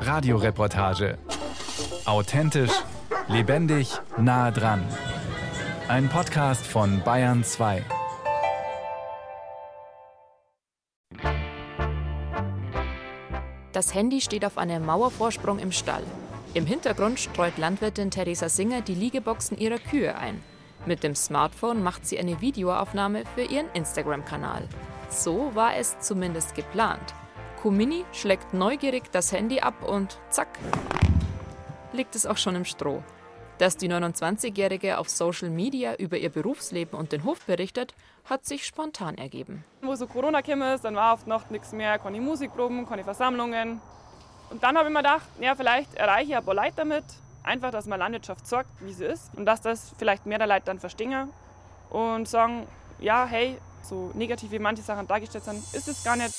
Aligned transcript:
Radioreportage. 0.00 1.18
Authentisch, 2.04 2.72
lebendig, 3.28 3.92
nah 4.16 4.50
dran. 4.50 4.84
Ein 5.88 6.08
Podcast 6.08 6.66
von 6.66 7.02
Bayern 7.04 7.44
2. 7.44 7.84
Das 13.72 13.94
Handy 13.94 14.20
steht 14.20 14.44
auf 14.44 14.58
einem 14.58 14.84
Mauervorsprung 14.84 15.58
im 15.58 15.72
Stall. 15.72 16.04
Im 16.54 16.66
Hintergrund 16.66 17.18
streut 17.18 17.56
Landwirtin 17.56 18.10
Theresa 18.10 18.48
Singer 18.48 18.82
die 18.82 18.94
Liegeboxen 18.94 19.56
ihrer 19.56 19.78
Kühe 19.78 20.14
ein. 20.16 20.42
Mit 20.84 21.02
dem 21.02 21.14
Smartphone 21.14 21.82
macht 21.82 22.06
sie 22.06 22.18
eine 22.18 22.40
Videoaufnahme 22.40 23.24
für 23.34 23.42
ihren 23.42 23.70
Instagram-Kanal. 23.72 24.68
So 25.08 25.54
war 25.54 25.76
es 25.76 25.98
zumindest 26.00 26.54
geplant. 26.54 27.14
Kumini 27.62 28.04
schlägt 28.10 28.54
neugierig 28.54 29.04
das 29.12 29.30
Handy 29.30 29.60
ab 29.60 29.84
und 29.88 30.18
zack, 30.30 30.48
liegt 31.92 32.16
es 32.16 32.26
auch 32.26 32.36
schon 32.36 32.56
im 32.56 32.64
Stroh. 32.64 33.04
Dass 33.58 33.76
die 33.76 33.88
29-Jährige 33.88 34.98
auf 34.98 35.08
Social 35.08 35.48
Media 35.48 35.94
über 35.94 36.16
ihr 36.16 36.30
Berufsleben 36.30 36.98
und 36.98 37.12
den 37.12 37.22
Hof 37.22 37.46
berichtet, 37.46 37.94
hat 38.24 38.44
sich 38.44 38.66
spontan 38.66 39.16
ergeben. 39.16 39.64
Wo 39.80 39.94
so 39.94 40.08
Corona 40.08 40.40
ist, 40.74 40.84
dann 40.84 40.96
war 40.96 41.14
oft 41.14 41.28
noch 41.28 41.50
nichts 41.50 41.70
mehr, 41.70 42.00
keine 42.00 42.20
Musikproben, 42.20 42.84
keine 42.84 43.04
Versammlungen. 43.04 43.80
Und 44.50 44.60
dann 44.60 44.76
habe 44.76 44.88
ich 44.88 44.92
mir 44.92 44.98
gedacht, 44.98 45.28
ja, 45.40 45.54
vielleicht 45.54 45.94
erreiche 45.94 46.30
ich 46.30 46.36
ein 46.36 46.44
paar 46.44 46.56
Leute 46.56 46.72
damit. 46.74 47.04
Einfach, 47.44 47.70
dass 47.70 47.86
man 47.86 48.00
Landwirtschaft 48.00 48.44
sorgt, 48.44 48.70
wie 48.80 48.92
sie 48.92 49.04
ist. 49.04 49.30
Und 49.36 49.46
dass 49.46 49.60
das 49.60 49.92
vielleicht 49.98 50.26
mehr 50.26 50.38
der 50.38 50.48
Leute 50.48 50.62
dann 50.64 50.80
verstehen 50.80 51.28
und 51.90 52.26
sagen, 52.26 52.66
ja, 52.98 53.24
hey, 53.24 53.56
so 53.84 54.10
negativ 54.14 54.50
wie 54.50 54.58
manche 54.58 54.82
Sachen 54.82 55.06
dargestellt 55.06 55.44
sind, 55.44 55.62
ist 55.72 55.86
es 55.86 56.02
gar 56.02 56.16
nicht. 56.16 56.34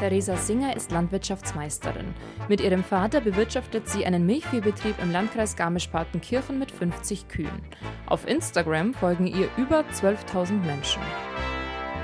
Theresa 0.00 0.34
Singer 0.34 0.74
ist 0.74 0.92
Landwirtschaftsmeisterin. 0.92 2.14
Mit 2.48 2.62
ihrem 2.62 2.82
Vater 2.82 3.20
bewirtschaftet 3.20 3.86
sie 3.86 4.06
einen 4.06 4.24
Milchviehbetrieb 4.24 4.94
im 5.02 5.12
Landkreis 5.12 5.56
Garmisch-Partenkirchen 5.56 6.58
mit 6.58 6.70
50 6.70 7.28
Kühen. 7.28 7.62
Auf 8.06 8.26
Instagram 8.26 8.94
folgen 8.94 9.26
ihr 9.26 9.50
über 9.58 9.80
12.000 9.92 10.52
Menschen. 10.64 11.02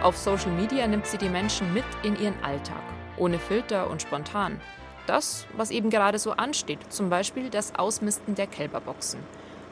Auf 0.03 0.15
Social 0.19 0.51
Media 0.51 0.87
nimmt 0.87 1.07
sie 1.07 1.17
die 1.17 1.31
Menschen 1.31 1.73
mit 1.73 1.87
in 2.03 2.21
ihren 2.21 2.39
Alltag, 2.45 2.83
ohne 3.17 3.39
Filter 3.39 3.89
und 3.89 4.03
spontan. 4.03 4.61
Das, 5.07 5.47
was 5.57 5.71
eben 5.71 5.89
gerade 5.89 6.19
so 6.19 6.33
ansteht, 6.33 6.93
zum 6.93 7.09
Beispiel 7.09 7.49
das 7.49 7.77
Ausmisten 7.77 8.35
der 8.35 8.47
Kälberboxen. 8.47 9.21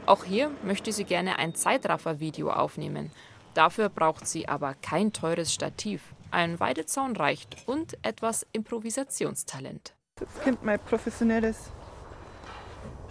Auch 0.07 0.25
hier 0.25 0.51
möchte 0.63 0.93
sie 0.93 1.05
gerne 1.05 1.39
ein 1.39 1.55
Zeitraffer-Video 1.55 2.51
aufnehmen. 2.51 3.11
Dafür 3.53 3.91
braucht 3.91 4.27
sie 4.27 4.49
aber 4.49 4.73
kein 4.81 5.13
teures 5.13 5.53
Stativ. 5.53 6.14
Ein 6.31 6.59
Weidezaun 6.61 7.17
reicht 7.17 7.57
und 7.67 7.97
etwas 8.03 8.47
Improvisationstalent. 8.53 9.95
Jetzt 10.21 10.43
kommt 10.43 10.65
mein 10.65 10.79
professionelles 10.79 11.71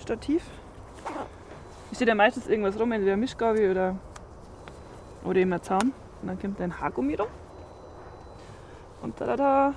Stativ. 0.02 0.44
Es 1.92 1.98
steht 1.98 2.08
ja 2.08 2.16
meistens 2.16 2.48
irgendwas 2.48 2.80
rum, 2.80 2.92
entweder 2.92 3.18
Mischgabe 3.18 3.70
oder, 3.70 3.98
oder 5.24 5.40
eben 5.40 5.54
ein 5.54 5.62
Zaun. 5.62 5.94
Und 6.22 6.28
dann 6.28 6.40
kommt 6.40 6.62
ein 6.62 6.80
Haargummi 6.80 7.16
rum. 7.16 7.28
Und 9.02 9.20
da, 9.20 9.26
da, 9.26 9.36
da. 9.36 9.74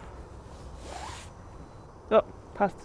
Ja, 2.11 2.23
passt. 2.55 2.77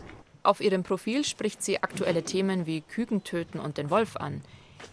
Auf 0.44 0.60
ihrem 0.60 0.82
Profil 0.84 1.24
spricht 1.24 1.62
sie 1.62 1.84
aktuelle 1.84 2.24
Themen 2.24 2.66
wie 2.66 2.82
Küken 2.82 3.24
töten 3.24 3.60
und 3.60 3.78
den 3.78 3.92
Wolf 3.92 4.16
an. 4.18 4.42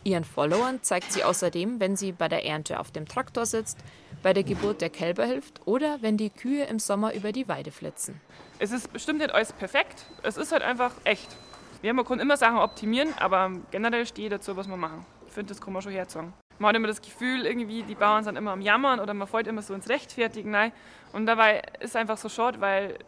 Ihren 0.05 0.25
Followern 0.25 0.83
zeigt 0.83 1.13
sie 1.13 1.25
außerdem, 1.25 1.81
wenn 1.81 1.97
sie 1.97 2.13
bei 2.13 2.29
der 2.29 2.45
Ernte 2.45 2.81
auf 2.81 2.91
dem 2.91 3.07
Traktor 3.07 3.47
sitzt, 3.47 3.79
bei 4.23 4.33
der 4.33 4.43
Geburt 4.43 4.81
der 4.81 4.91
Kälber 4.91 5.25
hilft 5.25 5.61
oder 5.67 5.99
wenn 6.01 6.17
die 6.17 6.31
Kühe 6.31 6.65
im 6.65 6.79
Sommer 6.79 7.15
über 7.15 7.33
die 7.33 7.49
Weide 7.49 7.71
flitzen. 7.71 8.21
Es 8.59 8.73
ist 8.73 8.93
bestimmt 8.93 9.19
nicht 9.19 9.33
alles 9.33 9.53
perfekt, 9.53 10.07
es 10.23 10.37
ist 10.37 10.53
halt 10.53 10.63
einfach 10.63 10.93
echt. 11.05 11.37
Ja, 11.83 11.93
man 11.93 12.05
kann 12.05 12.19
immer 12.19 12.37
Sachen 12.37 12.59
optimieren, 12.59 13.15
aber 13.19 13.53
generell 13.71 14.05
stehe 14.07 14.29
dazu, 14.29 14.57
was 14.57 14.67
wir 14.67 14.77
machen. 14.77 15.07
Ich 15.27 15.33
finde, 15.33 15.55
das 15.55 15.61
kann 15.61 15.73
man 15.73 15.83
schon 15.83 15.93
herzogen. 15.93 16.33
Man 16.59 16.71
hat 16.71 16.77
immer 16.77 16.89
das 16.89 17.01
Gefühl, 17.01 17.47
irgendwie 17.47 17.85
die 17.85 17.95
Bauern 17.95 18.25
sind 18.25 18.37
immer 18.37 18.51
am 18.51 18.61
Jammern 18.61 18.99
oder 18.99 19.15
man 19.15 19.29
fällt 19.29 19.47
immer 19.47 19.63
so 19.63 19.75
ins 19.75 19.89
Rechtfertigen 19.89 20.53
rein. 20.55 20.73
Und 21.13 21.27
dabei 21.27 21.61
ist 21.79 21.91
es 21.91 21.97
einfach 21.97 22.19
so 22.19 22.29
schade, 22.29 22.61
weil 22.61 22.99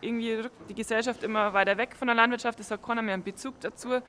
irgendwie 0.00 0.34
rückt 0.34 0.70
die 0.70 0.74
Gesellschaft 0.74 1.24
immer 1.24 1.52
weiter 1.52 1.76
weg 1.76 1.96
von 1.96 2.06
der 2.06 2.14
Landwirtschaft, 2.14 2.60
es 2.60 2.70
hat 2.70 2.82
keiner 2.82 3.02
mehr 3.02 3.14
einen 3.14 3.24
Bezug 3.24 3.60
dazu. 3.60 4.00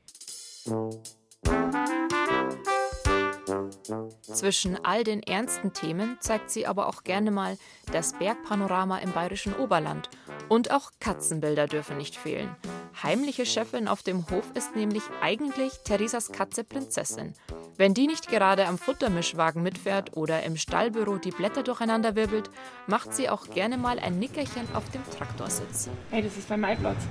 Zwischen 4.33 4.83
all 4.85 5.03
den 5.03 5.21
ernsten 5.21 5.73
Themen 5.73 6.17
zeigt 6.19 6.51
sie 6.51 6.65
aber 6.65 6.87
auch 6.87 7.03
gerne 7.03 7.31
mal 7.31 7.57
das 7.91 8.13
Bergpanorama 8.13 8.99
im 8.99 9.11
bayerischen 9.11 9.53
Oberland. 9.55 10.09
Und 10.47 10.71
auch 10.71 10.91
Katzenbilder 10.99 11.67
dürfen 11.67 11.97
nicht 11.97 12.15
fehlen. 12.15 12.55
Heimliche 13.03 13.45
Chefin 13.45 13.87
auf 13.87 14.03
dem 14.03 14.29
Hof 14.29 14.45
ist 14.53 14.75
nämlich 14.75 15.03
eigentlich 15.21 15.73
Theresas 15.83 16.31
Katze 16.31 16.63
Prinzessin. 16.63 17.33
Wenn 17.77 17.93
die 17.93 18.07
nicht 18.07 18.27
gerade 18.27 18.67
am 18.67 18.77
Futtermischwagen 18.77 19.63
mitfährt 19.63 20.15
oder 20.15 20.43
im 20.43 20.57
Stallbüro 20.57 21.17
die 21.17 21.31
Blätter 21.31 21.63
durcheinander 21.63 22.15
wirbelt, 22.15 22.49
macht 22.87 23.13
sie 23.13 23.29
auch 23.29 23.49
gerne 23.49 23.77
mal 23.77 23.99
ein 23.99 24.19
Nickerchen 24.19 24.67
auf 24.73 24.89
dem 24.91 25.01
Traktorsitz. 25.17 25.89
Hey, 26.09 26.21
das 26.21 26.37
ist 26.37 26.49
mein 26.49 26.61
Maiplatz. 26.61 27.01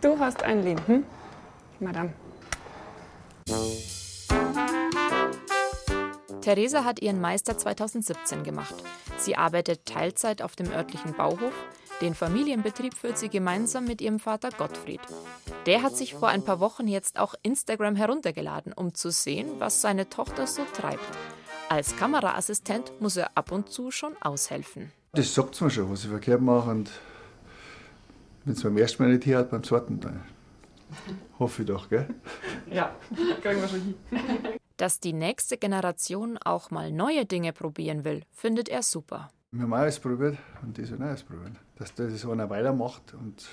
Du 0.00 0.18
hast 0.18 0.42
ein 0.42 0.62
Leben, 0.62 0.82
hm? 0.86 1.04
Madame. 1.80 2.12
Theresa 6.42 6.84
hat 6.84 7.00
ihren 7.00 7.20
Meister 7.20 7.56
2017 7.56 8.42
gemacht. 8.42 8.74
Sie 9.16 9.36
arbeitet 9.36 9.86
Teilzeit 9.86 10.42
auf 10.42 10.56
dem 10.56 10.70
örtlichen 10.72 11.14
Bauhof. 11.14 11.52
Den 12.00 12.14
Familienbetrieb 12.14 12.94
führt 12.94 13.16
sie 13.16 13.28
gemeinsam 13.28 13.84
mit 13.84 14.00
ihrem 14.00 14.18
Vater 14.18 14.50
Gottfried. 14.50 15.00
Der 15.66 15.82
hat 15.82 15.96
sich 15.96 16.14
vor 16.14 16.28
ein 16.28 16.44
paar 16.44 16.58
Wochen 16.58 16.88
jetzt 16.88 17.20
auch 17.20 17.34
Instagram 17.44 17.94
heruntergeladen, 17.94 18.72
um 18.72 18.92
zu 18.92 19.12
sehen, 19.12 19.48
was 19.60 19.80
seine 19.80 20.08
Tochter 20.08 20.48
so 20.48 20.62
treibt. 20.74 21.06
Als 21.68 21.96
Kameraassistent 21.96 22.92
muss 23.00 23.16
er 23.16 23.30
ab 23.36 23.52
und 23.52 23.70
zu 23.70 23.92
schon 23.92 24.14
aushelfen. 24.20 24.90
Das 25.12 25.32
sagt 25.32 25.60
mir 25.60 25.70
schon, 25.70 25.92
was 25.92 26.02
ich 26.02 26.10
verkehrt 26.10 26.40
mache. 26.40 26.70
Und 26.70 26.90
wenn 28.44 28.54
es 28.54 28.62
beim 28.64 28.76
ersten 28.76 29.00
Mal 29.04 29.12
nicht 29.12 29.22
hier 29.24 29.38
hat, 29.38 29.52
beim 29.52 29.62
zweiten, 29.62 30.00
dann 30.00 30.24
hoffe 31.38 31.62
ich 31.62 31.68
doch, 31.68 31.88
gell? 31.88 32.08
Ja, 32.68 32.96
kriegen 33.42 33.60
wir 33.60 33.68
schon 33.68 33.80
hin. 33.80 34.58
Dass 34.82 34.98
die 34.98 35.12
nächste 35.12 35.58
Generation 35.58 36.38
auch 36.38 36.72
mal 36.72 36.90
neue 36.90 37.24
Dinge 37.24 37.52
probieren 37.52 38.04
will, 38.04 38.24
findet 38.32 38.68
er 38.68 38.82
super. 38.82 39.30
Wir 39.52 39.62
haben 39.62 39.74
alles 39.74 40.00
probiert 40.00 40.36
und 40.60 40.76
die 40.76 40.84
sollen 40.84 41.02
alles 41.02 41.22
probieren. 41.22 41.56
Dass 41.76 41.94
das 41.94 42.26
einer 42.26 42.50
weitermacht 42.50 43.14
und, 43.14 43.48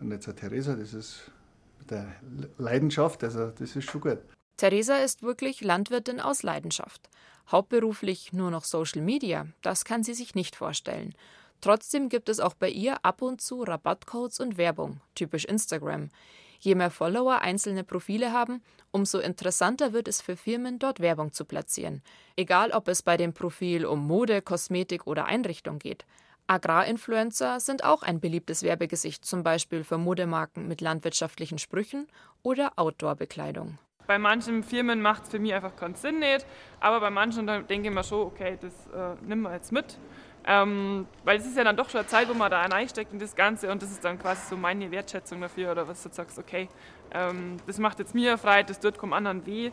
und 0.00 0.12
jetzt 0.12 0.28
auch 0.28 0.34
Theresa, 0.34 0.74
das 0.74 0.92
ist 0.92 1.30
mit 1.78 1.90
der 1.90 2.14
Leidenschaft, 2.58 3.24
also 3.24 3.46
das 3.46 3.74
ist 3.74 3.84
schon 3.84 4.02
gut. 4.02 4.18
Theresa 4.58 4.96
ist 4.98 5.22
wirklich 5.22 5.62
Landwirtin 5.62 6.20
aus 6.20 6.42
Leidenschaft. 6.42 7.08
Hauptberuflich 7.50 8.34
nur 8.34 8.50
noch 8.50 8.64
Social 8.64 9.00
Media, 9.00 9.46
das 9.62 9.86
kann 9.86 10.02
sie 10.02 10.12
sich 10.12 10.34
nicht 10.34 10.54
vorstellen. 10.54 11.14
Trotzdem 11.62 12.10
gibt 12.10 12.28
es 12.28 12.40
auch 12.40 12.52
bei 12.52 12.68
ihr 12.68 13.02
ab 13.06 13.22
und 13.22 13.40
zu 13.40 13.62
Rabattcodes 13.62 14.38
und 14.38 14.58
Werbung, 14.58 15.00
typisch 15.14 15.46
Instagram. 15.46 16.10
Je 16.64 16.74
mehr 16.74 16.90
Follower 16.90 17.42
einzelne 17.42 17.84
Profile 17.84 18.32
haben, 18.32 18.62
umso 18.90 19.18
interessanter 19.18 19.92
wird 19.92 20.08
es 20.08 20.22
für 20.22 20.34
Firmen, 20.34 20.78
dort 20.78 20.98
Werbung 20.98 21.34
zu 21.34 21.44
platzieren. 21.44 22.00
Egal, 22.36 22.70
ob 22.70 22.88
es 22.88 23.02
bei 23.02 23.18
dem 23.18 23.34
Profil 23.34 23.84
um 23.84 24.06
Mode, 24.06 24.40
Kosmetik 24.40 25.06
oder 25.06 25.26
Einrichtung 25.26 25.78
geht. 25.78 26.06
Agrarinfluencer 26.46 27.60
sind 27.60 27.84
auch 27.84 28.02
ein 28.02 28.18
beliebtes 28.18 28.62
Werbegesicht, 28.62 29.26
zum 29.26 29.42
Beispiel 29.42 29.84
für 29.84 29.98
Modemarken 29.98 30.66
mit 30.66 30.80
landwirtschaftlichen 30.80 31.58
Sprüchen 31.58 32.06
oder 32.42 32.72
Outdoor-Bekleidung. 32.76 33.76
Bei 34.06 34.18
manchen 34.18 34.62
Firmen 34.62 35.02
macht 35.02 35.24
es 35.24 35.28
für 35.28 35.38
mich 35.38 35.52
einfach 35.52 35.76
keinen 35.76 35.96
Sinn 35.96 36.18
nicht, 36.18 36.46
aber 36.80 36.98
bei 37.00 37.10
manchen 37.10 37.46
denke 37.46 37.88
ich 37.88 37.94
mir 37.94 38.04
schon, 38.04 38.26
okay, 38.26 38.58
das 38.58 38.72
äh, 38.86 39.22
nehmen 39.26 39.42
wir 39.42 39.52
jetzt 39.52 39.70
mit. 39.70 39.98
Ähm, 40.46 41.06
weil 41.24 41.38
es 41.38 41.46
ist 41.46 41.56
ja 41.56 41.64
dann 41.64 41.76
doch 41.76 41.88
schon 41.88 42.06
Zeit, 42.06 42.28
wo 42.28 42.34
man 42.34 42.50
da 42.50 42.60
reinsteckt 42.62 43.12
in 43.12 43.18
das 43.18 43.34
Ganze 43.34 43.70
und 43.70 43.82
das 43.82 43.90
ist 43.90 44.04
dann 44.04 44.18
quasi 44.18 44.42
so 44.50 44.56
meine 44.56 44.90
Wertschätzung 44.90 45.40
dafür 45.40 45.72
oder 45.72 45.88
was 45.88 46.02
du 46.02 46.10
sagst, 46.12 46.38
okay, 46.38 46.68
ähm, 47.12 47.56
das 47.66 47.78
macht 47.78 47.98
jetzt 47.98 48.14
mir 48.14 48.36
Freiheit, 48.36 48.68
das 48.68 48.78
tut 48.78 48.98
kommt 48.98 49.14
anderen 49.14 49.46
weh. 49.46 49.70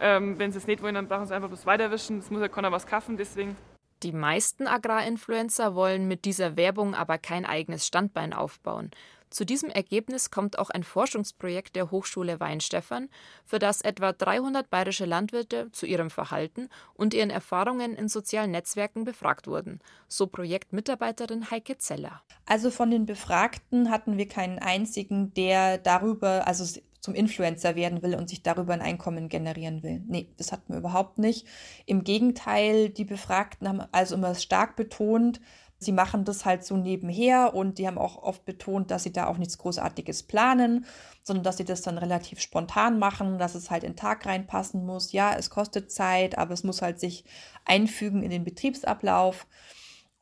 Ähm, 0.00 0.38
wenn 0.38 0.50
sie 0.50 0.58
es 0.58 0.66
nicht 0.66 0.82
wollen, 0.82 0.94
dann 0.94 1.08
brauchen 1.08 1.26
sie 1.26 1.34
einfach 1.34 1.48
bloß 1.48 1.66
weiterwischen, 1.66 2.18
es 2.18 2.30
muss 2.30 2.40
ja 2.40 2.48
keiner 2.48 2.72
was 2.72 2.86
kaufen, 2.86 3.16
deswegen. 3.18 3.56
Die 4.02 4.12
meisten 4.12 4.66
Agrarinfluencer 4.66 5.74
wollen 5.74 6.08
mit 6.08 6.24
dieser 6.24 6.56
Werbung 6.56 6.94
aber 6.94 7.18
kein 7.18 7.44
eigenes 7.44 7.86
Standbein 7.86 8.32
aufbauen. 8.32 8.90
Zu 9.34 9.44
diesem 9.44 9.68
Ergebnis 9.68 10.30
kommt 10.30 10.60
auch 10.60 10.70
ein 10.70 10.84
Forschungsprojekt 10.84 11.74
der 11.74 11.90
Hochschule 11.90 12.38
Weinstefan, 12.38 13.08
für 13.44 13.58
das 13.58 13.80
etwa 13.80 14.12
300 14.12 14.70
bayerische 14.70 15.06
Landwirte 15.06 15.72
zu 15.72 15.86
ihrem 15.86 16.08
Verhalten 16.08 16.68
und 16.94 17.14
ihren 17.14 17.30
Erfahrungen 17.30 17.96
in 17.96 18.06
sozialen 18.06 18.52
Netzwerken 18.52 19.02
befragt 19.02 19.48
wurden, 19.48 19.80
so 20.06 20.28
Projektmitarbeiterin 20.28 21.50
Heike 21.50 21.78
Zeller. 21.78 22.22
Also 22.46 22.70
von 22.70 22.92
den 22.92 23.06
Befragten 23.06 23.90
hatten 23.90 24.18
wir 24.18 24.28
keinen 24.28 24.60
einzigen, 24.60 25.34
der 25.34 25.78
darüber, 25.78 26.46
also 26.46 26.80
zum 27.00 27.16
Influencer 27.16 27.74
werden 27.74 28.02
will 28.02 28.14
und 28.14 28.30
sich 28.30 28.42
darüber 28.44 28.72
ein 28.72 28.80
Einkommen 28.82 29.28
generieren 29.28 29.82
will. 29.82 30.00
Nee, 30.06 30.28
das 30.36 30.52
hatten 30.52 30.72
wir 30.72 30.78
überhaupt 30.78 31.18
nicht. 31.18 31.44
Im 31.86 32.04
Gegenteil, 32.04 32.88
die 32.88 33.04
Befragten 33.04 33.68
haben 33.68 33.82
also 33.90 34.14
immer 34.14 34.36
stark 34.36 34.76
betont, 34.76 35.40
Sie 35.84 35.92
machen 35.92 36.24
das 36.24 36.44
halt 36.44 36.64
so 36.64 36.76
nebenher 36.76 37.54
und 37.54 37.78
die 37.78 37.86
haben 37.86 37.98
auch 37.98 38.22
oft 38.22 38.44
betont, 38.44 38.90
dass 38.90 39.02
sie 39.02 39.12
da 39.12 39.26
auch 39.26 39.38
nichts 39.38 39.58
Großartiges 39.58 40.24
planen, 40.24 40.86
sondern 41.22 41.44
dass 41.44 41.56
sie 41.56 41.64
das 41.64 41.82
dann 41.82 41.98
relativ 41.98 42.40
spontan 42.40 42.98
machen, 42.98 43.38
dass 43.38 43.54
es 43.54 43.70
halt 43.70 43.84
in 43.84 43.92
den 43.92 43.96
Tag 43.96 44.26
reinpassen 44.26 44.84
muss. 44.84 45.12
Ja, 45.12 45.34
es 45.34 45.50
kostet 45.50 45.92
Zeit, 45.92 46.38
aber 46.38 46.54
es 46.54 46.64
muss 46.64 46.82
halt 46.82 47.00
sich 47.00 47.24
einfügen 47.64 48.22
in 48.22 48.30
den 48.30 48.44
Betriebsablauf. 48.44 49.46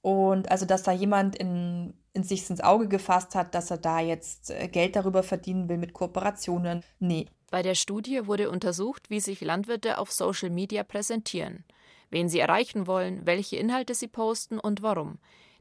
Und 0.03 0.51
also, 0.51 0.67
dass 0.67 0.83
da 0.83 0.93
jemand 0.93 1.37
in, 1.37 1.95
in 2.13 2.25
sich 2.25 2.49
ins 2.51 2.61
Auge 2.61 2.89
gefasst 2.89 3.35
hat, 3.35 3.55
dass 3.55 3.71
er 3.71 3.79
da 3.79 4.01
jetzt 4.01 4.51
äh, 4.51 4.69
Geld 4.69 4.97
darüber 4.97 5.23
verdienen 5.23 5.69
will 5.69 5.79
mit 5.79 5.93
Kooperationen. 5.93 6.83
Nee. 6.99 7.27
Bei 7.53 7.63
der 7.63 7.75
Studie 7.75 8.27
wurde 8.27 8.51
untersucht, 8.51 9.11
wie 9.11 9.21
sich 9.21 9.41
Landwirte 9.41 9.99
auf 9.99 10.11
Social 10.11 10.51
Media 10.51 10.83
präsentieren, 10.83 11.65
wen 12.11 12.29
sie 12.29 12.41
erreichen 12.41 12.87
wollen, 12.87 13.27
welche 13.27 13.57
Inhalte 13.57 13.95
sie 13.95 14.09
posten 14.09 14.59
und 14.59 14.83
warum. 14.83 15.19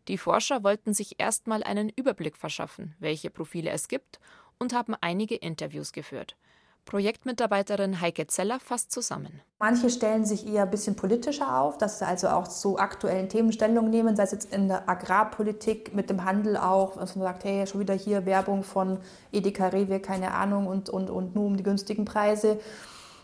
Die 0.07 0.17
Forscher 0.17 0.63
wollten 0.63 0.93
sich 0.93 1.19
erstmal 1.19 1.63
einen 1.63 1.89
Überblick 1.89 2.37
verschaffen, 2.37 2.95
welche 2.99 3.29
Profile 3.29 3.69
es 3.69 3.87
gibt, 3.87 4.19
und 4.59 4.73
haben 4.73 4.95
einige 4.99 5.35
Interviews 5.35 5.91
geführt. 5.91 6.35
Projektmitarbeiterin 6.85 8.01
Heike 8.01 8.27
Zeller 8.27 8.59
fasst 8.59 8.91
zusammen. 8.91 9.41
Manche 9.59 9.89
stellen 9.89 10.25
sich 10.25 10.47
eher 10.47 10.63
ein 10.63 10.71
bisschen 10.71 10.95
politischer 10.95 11.59
auf, 11.59 11.77
dass 11.77 11.99
sie 11.99 12.07
also 12.07 12.27
auch 12.29 12.47
zu 12.47 12.79
aktuellen 12.79 13.29
Themen 13.29 13.51
Stellung 13.51 13.89
nehmen, 13.89 14.15
sei 14.15 14.23
es 14.23 14.31
jetzt 14.31 14.53
in 14.53 14.67
der 14.67 14.89
Agrarpolitik, 14.89 15.93
mit 15.93 16.09
dem 16.09 16.25
Handel 16.25 16.57
auch, 16.57 16.97
dass 16.97 17.15
man 17.15 17.27
sagt, 17.27 17.43
hey, 17.43 17.67
schon 17.67 17.81
wieder 17.81 17.93
hier 17.93 18.25
Werbung 18.25 18.63
von 18.63 18.99
Edeka, 19.31 19.67
Rewe, 19.67 19.99
keine 19.99 20.31
Ahnung, 20.33 20.67
und, 20.67 20.89
und, 20.89 21.09
und 21.09 21.35
nur 21.35 21.45
um 21.45 21.55
die 21.55 21.63
günstigen 21.63 22.03
Preise. 22.03 22.59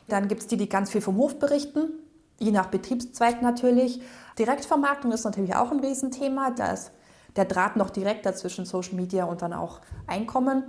Dann 0.07 0.27
gibt 0.27 0.41
es 0.41 0.47
die, 0.47 0.57
die 0.57 0.69
ganz 0.69 0.91
viel 0.91 1.01
vom 1.01 1.18
Hof 1.18 1.39
berichten, 1.39 1.91
je 2.39 2.51
nach 2.51 2.68
Betriebszweig 2.68 3.42
natürlich. 3.42 4.01
Direktvermarktung 4.38 5.12
ist 5.12 5.24
natürlich 5.24 5.56
auch 5.56 5.72
ein 5.72 5.80
Riesenthema. 5.80 6.51
Da 6.51 6.74
ist 6.74 6.92
der 7.36 7.45
Draht 7.45 7.75
noch 7.75 7.89
direkt 7.89 8.25
dazwischen 8.25 8.66
Social 8.66 8.95
Media 8.95 9.25
und 9.25 9.42
dann 9.42 9.54
auch 9.54 9.81
Einkommen. 10.07 10.63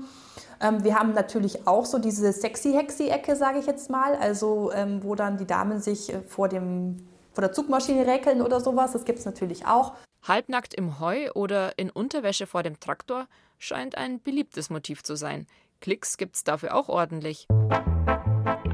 Ähm, 0.60 0.84
wir 0.84 0.98
haben 0.98 1.12
natürlich 1.12 1.66
auch 1.66 1.84
so 1.84 1.98
diese 1.98 2.32
sexy-hexy-Ecke, 2.32 3.36
sage 3.36 3.58
ich 3.58 3.66
jetzt 3.66 3.90
mal, 3.90 4.14
also 4.16 4.70
ähm, 4.72 5.02
wo 5.02 5.14
dann 5.14 5.38
die 5.38 5.46
Damen 5.46 5.80
sich 5.80 6.12
äh, 6.12 6.20
vor, 6.20 6.48
dem, 6.48 6.96
vor 7.32 7.42
der 7.42 7.52
Zugmaschine 7.52 8.06
räkeln 8.06 8.42
oder 8.42 8.60
sowas. 8.60 8.92
Das 8.92 9.04
gibt 9.04 9.20
es 9.20 9.24
natürlich 9.24 9.66
auch. 9.66 9.94
Halbnackt 10.22 10.74
im 10.74 11.00
Heu 11.00 11.30
oder 11.34 11.78
in 11.78 11.90
Unterwäsche 11.90 12.46
vor 12.46 12.62
dem 12.62 12.80
Traktor 12.80 13.26
scheint 13.58 13.96
ein 13.96 14.20
beliebtes 14.20 14.68
Motiv 14.68 15.02
zu 15.02 15.16
sein. 15.16 15.46
Klicks 15.80 16.16
gibt's 16.16 16.44
dafür 16.44 16.74
auch 16.74 16.88
ordentlich. 16.88 17.46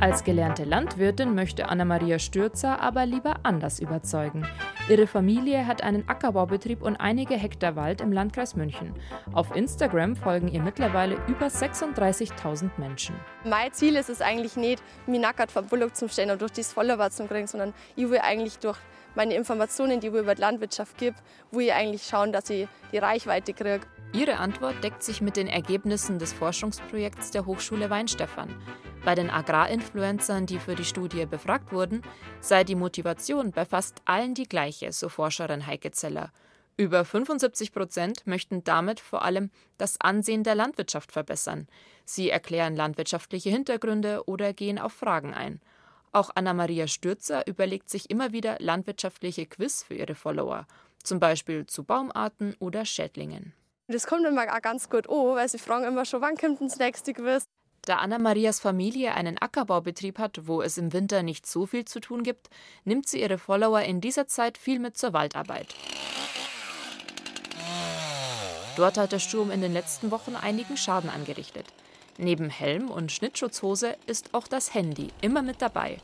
Als 0.04 0.22
gelernte 0.22 0.64
Landwirtin 0.64 1.34
möchte 1.34 1.70
Anna-Maria 1.70 2.18
Stürzer 2.18 2.78
aber 2.78 3.06
lieber 3.06 3.36
anders 3.42 3.80
überzeugen. 3.80 4.46
Ihre 4.90 5.06
Familie 5.06 5.66
hat 5.66 5.82
einen 5.82 6.06
Ackerbaubetrieb 6.06 6.82
und 6.82 6.96
einige 6.96 7.36
Hektar 7.36 7.74
Wald 7.74 8.02
im 8.02 8.12
Landkreis 8.12 8.54
München. 8.54 8.92
Auf 9.32 9.56
Instagram 9.56 10.14
folgen 10.14 10.48
ihr 10.48 10.60
mittlerweile 10.60 11.14
über 11.26 11.46
36.000 11.46 12.68
Menschen. 12.76 13.16
Mein 13.44 13.72
Ziel 13.72 13.96
ist 13.96 14.10
es 14.10 14.20
eigentlich 14.20 14.58
nicht, 14.58 14.82
mich 15.06 15.22
nackert 15.22 15.50
vom 15.50 15.68
Bullock 15.68 15.96
zu 15.96 16.06
stellen 16.10 16.32
und 16.32 16.42
durch 16.42 16.52
dieses 16.52 16.74
Follower 16.74 17.08
zu 17.08 17.26
kriegen, 17.26 17.46
sondern 17.46 17.72
ich 17.96 18.10
will 18.10 18.20
eigentlich 18.22 18.58
durch 18.58 18.76
meine 19.14 19.32
Informationen, 19.32 20.00
die 20.00 20.08
ich 20.08 20.12
über 20.12 20.34
die 20.34 20.40
Landwirtschaft 20.42 20.98
gebe, 20.98 21.16
will 21.50 21.64
ich 21.64 21.72
eigentlich 21.72 22.02
schauen, 22.02 22.30
dass 22.30 22.50
ich 22.50 22.68
die 22.92 22.98
Reichweite 22.98 23.54
kriege. 23.54 23.86
Ihre 24.14 24.36
Antwort 24.36 24.84
deckt 24.84 25.02
sich 25.02 25.20
mit 25.20 25.36
den 25.36 25.48
Ergebnissen 25.48 26.20
des 26.20 26.32
Forschungsprojekts 26.32 27.32
der 27.32 27.46
Hochschule 27.46 27.90
Weinstefan. 27.90 28.54
Bei 29.04 29.16
den 29.16 29.28
Agrarinfluencern, 29.28 30.46
die 30.46 30.60
für 30.60 30.76
die 30.76 30.84
Studie 30.84 31.26
befragt 31.26 31.72
wurden, 31.72 32.00
sei 32.40 32.62
die 32.62 32.76
Motivation 32.76 33.50
bei 33.50 33.64
fast 33.64 34.02
allen 34.04 34.34
die 34.34 34.48
gleiche, 34.48 34.92
so 34.92 35.08
Forscherin 35.08 35.66
Heike 35.66 35.90
Zeller. 35.90 36.30
Über 36.76 37.04
75 37.04 37.72
Prozent 37.72 38.24
möchten 38.24 38.62
damit 38.62 39.00
vor 39.00 39.22
allem 39.22 39.50
das 39.78 40.00
Ansehen 40.00 40.44
der 40.44 40.54
Landwirtschaft 40.54 41.10
verbessern. 41.10 41.66
Sie 42.04 42.30
erklären 42.30 42.76
landwirtschaftliche 42.76 43.50
Hintergründe 43.50 44.22
oder 44.26 44.52
gehen 44.52 44.78
auf 44.78 44.92
Fragen 44.92 45.34
ein. 45.34 45.60
Auch 46.12 46.30
Anna-Maria 46.36 46.86
Stürzer 46.86 47.48
überlegt 47.48 47.90
sich 47.90 48.10
immer 48.10 48.30
wieder 48.30 48.58
landwirtschaftliche 48.60 49.46
Quiz 49.46 49.82
für 49.82 49.94
ihre 49.94 50.14
Follower, 50.14 50.68
zum 51.02 51.18
Beispiel 51.18 51.66
zu 51.66 51.82
Baumarten 51.82 52.54
oder 52.60 52.84
Schädlingen. 52.84 53.54
Das 53.86 54.06
kommt 54.06 54.24
immer 54.24 54.44
auch 54.44 54.62
ganz 54.62 54.88
gut 54.88 55.08
an, 55.10 55.36
weil 55.36 55.48
sie 55.48 55.58
fragen 55.58 55.84
immer 55.84 56.06
schon, 56.06 56.22
wann 56.22 56.36
kommt 56.36 56.60
das 56.60 56.78
nächste 56.78 57.12
Quiz? 57.12 57.44
Da 57.82 57.96
Anna-Marias 57.96 58.60
Familie 58.60 59.12
einen 59.12 59.36
Ackerbaubetrieb 59.38 60.18
hat, 60.18 60.46
wo 60.46 60.62
es 60.62 60.78
im 60.78 60.94
Winter 60.94 61.22
nicht 61.22 61.46
so 61.46 61.66
viel 61.66 61.84
zu 61.84 62.00
tun 62.00 62.22
gibt, 62.22 62.48
nimmt 62.84 63.06
sie 63.06 63.20
ihre 63.20 63.36
Follower 63.36 63.82
in 63.82 64.00
dieser 64.00 64.26
Zeit 64.26 64.56
viel 64.56 64.78
mit 64.78 64.96
zur 64.96 65.12
Waldarbeit. 65.12 65.74
Dort 68.76 68.96
hat 68.96 69.12
der 69.12 69.18
Sturm 69.18 69.50
in 69.50 69.60
den 69.60 69.74
letzten 69.74 70.10
Wochen 70.10 70.34
einigen 70.34 70.78
Schaden 70.78 71.10
angerichtet. 71.10 71.66
Neben 72.16 72.48
Helm 72.48 72.90
und 72.90 73.12
Schnittschutzhose 73.12 73.96
ist 74.06 74.32
auch 74.32 74.48
das 74.48 74.72
Handy 74.72 75.08
immer 75.20 75.42
mit 75.42 75.60
dabei. 75.60 75.98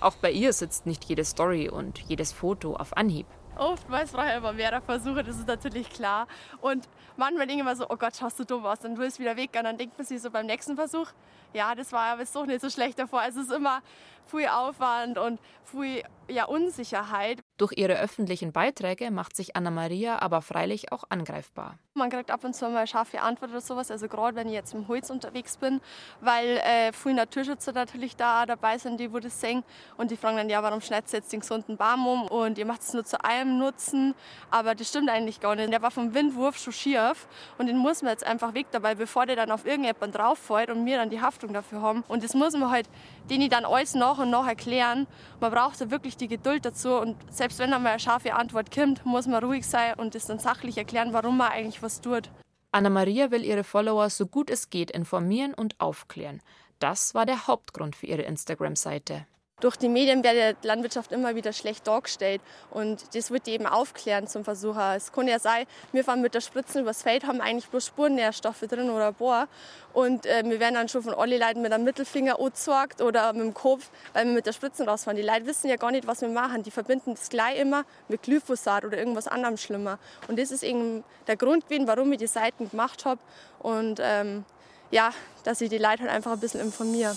Auch 0.00 0.16
bei 0.16 0.30
ihr 0.30 0.54
sitzt 0.54 0.86
nicht 0.86 1.04
jede 1.04 1.26
Story 1.26 1.68
und 1.68 1.98
jedes 2.08 2.32
Foto 2.32 2.74
auf 2.74 2.96
Anhieb. 2.96 3.26
Oftmals 3.56 4.12
brauche 4.12 4.28
ich 4.28 4.36
immer 4.36 4.52
mehrere 4.52 4.80
Versuche, 4.80 5.22
das 5.22 5.36
ist 5.36 5.46
natürlich 5.46 5.90
klar. 5.90 6.26
Und 6.60 6.88
manchmal 7.16 7.46
denke 7.46 7.54
ich 7.54 7.60
immer 7.60 7.76
so, 7.76 7.88
oh 7.88 7.96
Gott, 7.96 8.16
schaust 8.16 8.38
du 8.38 8.44
dumm 8.44 8.64
aus, 8.64 8.80
dann 8.80 8.96
willst 8.96 9.18
du 9.18 9.22
wieder 9.22 9.36
weg. 9.36 9.50
Und 9.56 9.64
dann 9.64 9.76
denkt 9.76 9.98
man 9.98 10.06
sich 10.06 10.20
so 10.20 10.30
beim 10.30 10.46
nächsten 10.46 10.74
Versuch, 10.74 11.08
ja, 11.54 11.74
das 11.74 11.92
war 11.92 12.12
aber 12.12 12.24
doch 12.24 12.46
nicht 12.46 12.60
so 12.60 12.70
schlecht 12.70 12.98
davor. 12.98 13.20
Also 13.20 13.40
es 13.40 13.48
ist 13.48 13.54
immer 13.54 13.82
viel 14.26 14.48
Aufwand 14.48 15.18
und 15.18 15.40
viel 15.64 16.02
ja, 16.28 16.44
Unsicherheit. 16.44 17.40
Durch 17.58 17.72
ihre 17.76 17.98
öffentlichen 17.98 18.52
Beiträge 18.52 19.10
macht 19.10 19.36
sich 19.36 19.56
Anna-Maria 19.56 20.20
aber 20.20 20.42
freilich 20.42 20.92
auch 20.92 21.04
angreifbar. 21.08 21.78
Man 21.94 22.08
kriegt 22.08 22.30
ab 22.30 22.42
und 22.44 22.54
zu 22.54 22.68
mal 22.70 22.86
scharfe 22.86 23.20
Antwort 23.20 23.50
oder 23.50 23.60
sowas, 23.60 23.90
also 23.90 24.08
gerade 24.08 24.34
wenn 24.34 24.48
ich 24.48 24.54
jetzt 24.54 24.72
im 24.72 24.88
Holz 24.88 25.10
unterwegs 25.10 25.58
bin, 25.58 25.80
weil 26.20 26.56
äh, 26.58 26.92
viele 26.92 27.16
Naturschützer 27.16 27.72
natürlich 27.72 28.16
da 28.16 28.46
dabei 28.46 28.78
sind, 28.78 28.98
die 28.98 29.12
wo 29.12 29.18
das 29.18 29.40
sehen 29.40 29.62
und 29.98 30.10
die 30.10 30.16
fragen 30.16 30.38
dann, 30.38 30.48
ja, 30.48 30.62
warum 30.62 30.80
schneidet 30.80 31.12
ihr 31.12 31.18
jetzt 31.18 31.32
den 31.32 31.40
gesunden 31.40 31.76
Baum 31.76 32.06
um 32.06 32.28
und 32.28 32.56
ihr 32.56 32.64
macht 32.64 32.80
es 32.80 32.94
nur 32.94 33.04
zu 33.04 33.22
einem 33.22 33.58
Nutzen, 33.58 34.14
aber 34.50 34.74
das 34.74 34.88
stimmt 34.88 35.10
eigentlich 35.10 35.40
gar 35.40 35.54
nicht. 35.54 35.70
Der 35.70 35.82
war 35.82 35.90
vom 35.90 36.14
Windwurf 36.14 36.56
schon 36.56 36.72
schief 36.72 37.28
und 37.58 37.66
den 37.66 37.76
muss 37.76 38.00
man 38.00 38.12
jetzt 38.12 38.24
einfach 38.24 38.54
weg 38.54 38.68
dabei, 38.70 38.94
bevor 38.94 39.26
der 39.26 39.36
dann 39.36 39.50
auf 39.50 39.66
irgendjemand 39.66 40.16
drauf 40.16 40.38
fällt 40.38 40.70
und 40.70 40.86
wir 40.86 40.96
dann 40.96 41.10
die 41.10 41.20
Haftung 41.42 41.52
dafür 41.52 41.82
haben. 41.82 42.04
Und 42.08 42.22
das 42.22 42.34
muss 42.34 42.54
man 42.54 42.70
halt 42.70 42.88
denen 43.28 43.50
dann 43.50 43.64
alles 43.64 43.94
nach 43.94 44.18
und 44.18 44.30
nach 44.30 44.46
erklären. 44.46 45.06
Man 45.40 45.50
braucht 45.50 45.80
da 45.80 45.90
wirklich 45.90 46.16
die 46.16 46.28
Geduld 46.28 46.64
dazu 46.64 46.94
und 46.94 47.16
selbst 47.32 47.58
wenn 47.58 47.72
einmal 47.72 47.92
eine 47.92 48.00
scharfe 48.00 48.34
Antwort 48.34 48.72
kommt, 48.74 49.04
muss 49.04 49.26
man 49.26 49.42
ruhig 49.42 49.66
sein 49.66 49.94
und 49.94 50.14
das 50.14 50.26
dann 50.26 50.38
sachlich 50.38 50.78
erklären, 50.78 51.12
warum 51.12 51.36
man 51.38 51.50
eigentlich 51.50 51.82
was 51.82 52.00
tut. 52.00 52.30
Anna-Maria 52.70 53.30
will 53.30 53.44
ihre 53.44 53.64
Follower 53.64 54.08
so 54.08 54.26
gut 54.26 54.50
es 54.50 54.70
geht 54.70 54.90
informieren 54.90 55.52
und 55.52 55.78
aufklären. 55.80 56.40
Das 56.78 57.14
war 57.14 57.26
der 57.26 57.46
Hauptgrund 57.46 57.96
für 57.96 58.06
ihre 58.06 58.22
Instagram-Seite 58.22 59.26
durch 59.62 59.76
die 59.76 59.88
Medien 59.88 60.24
wird 60.24 60.56
die 60.62 60.66
Landwirtschaft 60.66 61.12
immer 61.12 61.34
wieder 61.34 61.52
schlecht 61.52 61.86
dargestellt 61.86 62.40
und 62.70 63.14
das 63.14 63.30
wird 63.30 63.46
eben 63.46 63.66
aufklären 63.66 64.26
zum 64.26 64.44
Versucher. 64.44 64.96
Es 64.96 65.12
kann 65.12 65.28
ja 65.28 65.38
sein, 65.38 65.66
wir 65.92 66.04
fahren 66.04 66.20
mit 66.20 66.34
der 66.34 66.40
Spritzen 66.40 66.82
übers 66.82 67.02
Feld, 67.02 67.26
haben 67.26 67.40
eigentlich 67.40 67.68
bloß 67.68 67.86
Spurnährstoffe 67.86 68.62
drin 68.68 68.90
oder 68.90 69.12
paar 69.12 69.48
und 69.92 70.26
äh, 70.26 70.42
wir 70.44 70.58
werden 70.58 70.74
dann 70.74 70.88
schon 70.88 71.02
von 71.02 71.14
allen 71.14 71.38
Leuten 71.38 71.62
mit 71.62 71.72
einem 71.72 71.84
Mittelfinger 71.84 72.40
angezeigt 72.40 73.00
oder 73.00 73.32
mit 73.32 73.42
dem 73.42 73.54
Kopf, 73.54 73.90
weil 74.12 74.26
wir 74.26 74.32
mit 74.32 74.46
der 74.46 74.52
Spritzen 74.52 74.88
rausfahren. 74.88 75.16
Die 75.16 75.22
Leute 75.22 75.46
wissen 75.46 75.68
ja 75.68 75.76
gar 75.76 75.92
nicht, 75.92 76.06
was 76.06 76.22
wir 76.22 76.28
machen. 76.28 76.62
Die 76.62 76.70
verbinden 76.70 77.14
das 77.14 77.28
gleich 77.28 77.58
immer 77.58 77.84
mit 78.08 78.22
Glyphosat 78.22 78.84
oder 78.84 78.98
irgendwas 78.98 79.28
anderem 79.28 79.56
schlimmer. 79.56 79.98
Und 80.28 80.38
das 80.38 80.50
ist 80.50 80.62
eben 80.62 81.04
der 81.26 81.36
Grund 81.36 81.64
warum 81.68 82.12
ich 82.12 82.18
die 82.18 82.26
Seiten 82.26 82.68
gemacht 82.70 83.04
habe 83.04 83.20
und 83.60 84.00
ähm, 84.02 84.44
ja, 84.90 85.10
dass 85.44 85.60
ich 85.60 85.70
die 85.70 85.78
Leute 85.78 86.02
halt 86.02 86.10
einfach 86.10 86.32
ein 86.32 86.40
bisschen 86.40 86.60
informiere. 86.60 87.14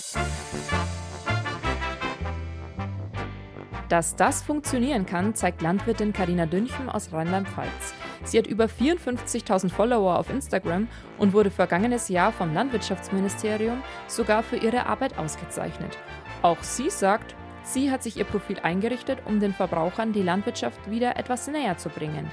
Dass 3.88 4.16
das 4.16 4.42
funktionieren 4.42 5.06
kann, 5.06 5.36
zeigt 5.36 5.62
Landwirtin 5.62 6.12
Karina 6.12 6.46
Dünchem 6.46 6.88
aus 6.88 7.12
Rheinland-Pfalz. 7.12 7.94
Sie 8.24 8.36
hat 8.36 8.48
über 8.48 8.64
54.000 8.64 9.70
Follower 9.70 10.18
auf 10.18 10.28
Instagram 10.28 10.88
und 11.18 11.32
wurde 11.32 11.52
vergangenes 11.52 12.08
Jahr 12.08 12.32
vom 12.32 12.52
Landwirtschaftsministerium 12.52 13.80
sogar 14.08 14.42
für 14.42 14.56
ihre 14.56 14.86
Arbeit 14.86 15.16
ausgezeichnet. 15.18 15.96
Auch 16.42 16.60
sie 16.62 16.90
sagt, 16.90 17.36
sie 17.62 17.92
hat 17.92 18.02
sich 18.02 18.16
ihr 18.16 18.24
Profil 18.24 18.58
eingerichtet, 18.58 19.20
um 19.24 19.38
den 19.38 19.54
Verbrauchern 19.54 20.12
die 20.12 20.22
Landwirtschaft 20.22 20.90
wieder 20.90 21.16
etwas 21.16 21.46
näher 21.46 21.78
zu 21.78 21.88
bringen. 21.88 22.28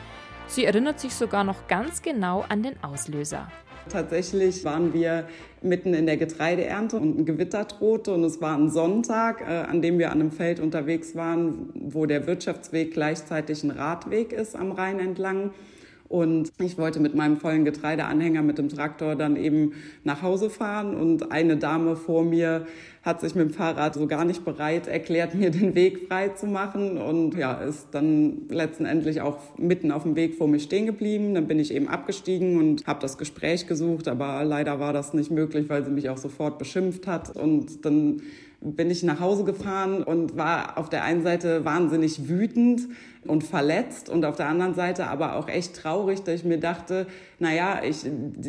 Sie 0.48 0.66
erinnert 0.66 1.00
sich 1.00 1.14
sogar 1.14 1.44
noch 1.44 1.68
ganz 1.68 2.02
genau 2.02 2.46
an 2.50 2.64
den 2.64 2.84
Auslöser. 2.84 3.48
Tatsächlich 3.90 4.64
waren 4.66 4.94
wir 4.94 5.28
mitten 5.62 5.94
in 5.94 6.06
der 6.06 6.18
Getreideernte 6.18 6.98
und 6.98 7.20
ein 7.20 7.26
Gewitter 7.26 7.66
drohte 7.66 8.14
und 8.14 8.24
es 8.24 8.42
war 8.42 8.58
ein 8.58 8.70
Sonntag, 8.70 9.42
äh, 9.42 9.46
an 9.46 9.82
dem 9.82 10.00
wir 10.00 10.12
an 10.12 10.20
einem 10.20 10.32
Feld 10.32 10.60
unterwegs 10.60 11.16
waren, 11.16 11.70
wo 11.74 12.06
der 12.06 12.28
Wirtschaftsweg 12.28 12.94
gleichzeitig 12.94 13.64
ein 13.64 13.72
Radweg 13.72 14.34
ist 14.34 14.56
am 14.56 14.72
Rhein 14.72 15.00
entlang. 15.00 15.52
Und 16.14 16.54
ich 16.60 16.78
wollte 16.78 17.00
mit 17.00 17.16
meinem 17.16 17.38
vollen 17.38 17.66
Getreideanhänger 17.66 18.44
mit 18.44 18.60
dem 18.60 18.70
Traktor 18.70 19.16
dann 19.16 19.36
eben 19.36 19.74
nach 20.04 20.22
Hause 20.22 20.52
fahren. 20.52 20.94
Und 20.94 21.32
eine 21.32 21.58
Dame 21.58 21.96
vor 21.96 22.24
mir 22.24 22.68
hat 23.02 23.22
sich 23.22 23.34
mit 23.34 23.50
dem 23.50 23.52
Fahrrad 23.52 23.96
so 23.96 24.06
gar 24.06 24.24
nicht 24.24 24.46
bereit 24.46 24.86
erklärt, 24.86 25.34
mir 25.34 25.50
den 25.50 25.74
Weg 25.74 26.08
frei 26.08 26.30
zu 26.30 26.46
machen. 26.46 27.00
Und 27.00 27.34
ja, 27.34 27.54
ist 27.56 27.88
dann 27.94 28.44
letztendlich 28.50 29.22
auch 29.22 29.40
mitten 29.58 29.92
auf 29.92 30.04
dem 30.04 30.16
Weg 30.16 30.36
vor 30.36 30.48
mir 30.48 30.60
stehen 30.60 30.86
geblieben. 30.86 31.34
Dann 31.34 31.48
bin 31.48 31.58
ich 31.58 31.74
eben 31.74 31.88
abgestiegen 31.88 32.60
und 32.60 32.86
habe 32.86 33.00
das 33.00 33.18
Gespräch 33.18 33.66
gesucht. 33.66 34.08
Aber 34.08 34.44
leider 34.44 34.80
war 34.80 34.94
das 34.94 35.16
nicht 35.16 35.32
möglich, 35.32 35.68
weil 35.68 35.84
sie 35.84 35.90
mich 35.90 36.10
auch 36.10 36.20
sofort 36.20 36.60
beschimpft 36.60 37.08
hat. 37.08 37.36
Und 37.36 37.86
dann 37.86 38.22
bin 38.64 38.90
ich 38.90 39.04
nach 39.04 39.20
Hause 39.20 39.44
gefahren 39.44 40.04
und 40.04 40.38
war 40.38 40.78
auf 40.78 40.90
der 40.90 41.04
einen 41.04 41.22
Seite 41.22 41.66
wahnsinnig 41.66 42.30
wütend 42.30 42.88
und 43.26 43.44
verletzt 43.44 44.10
und 44.10 44.26
auf 44.26 44.36
der 44.36 44.48
anderen 44.48 44.74
Seite 44.74 45.08
aber 45.08 45.36
auch 45.36 45.48
echt 45.48 45.76
traurig, 45.76 46.24
dass 46.24 46.36
ich 46.36 46.44
mir 46.44 46.60
dachte, 46.60 47.08
naja, 47.40 47.82
ich, 47.84 48.06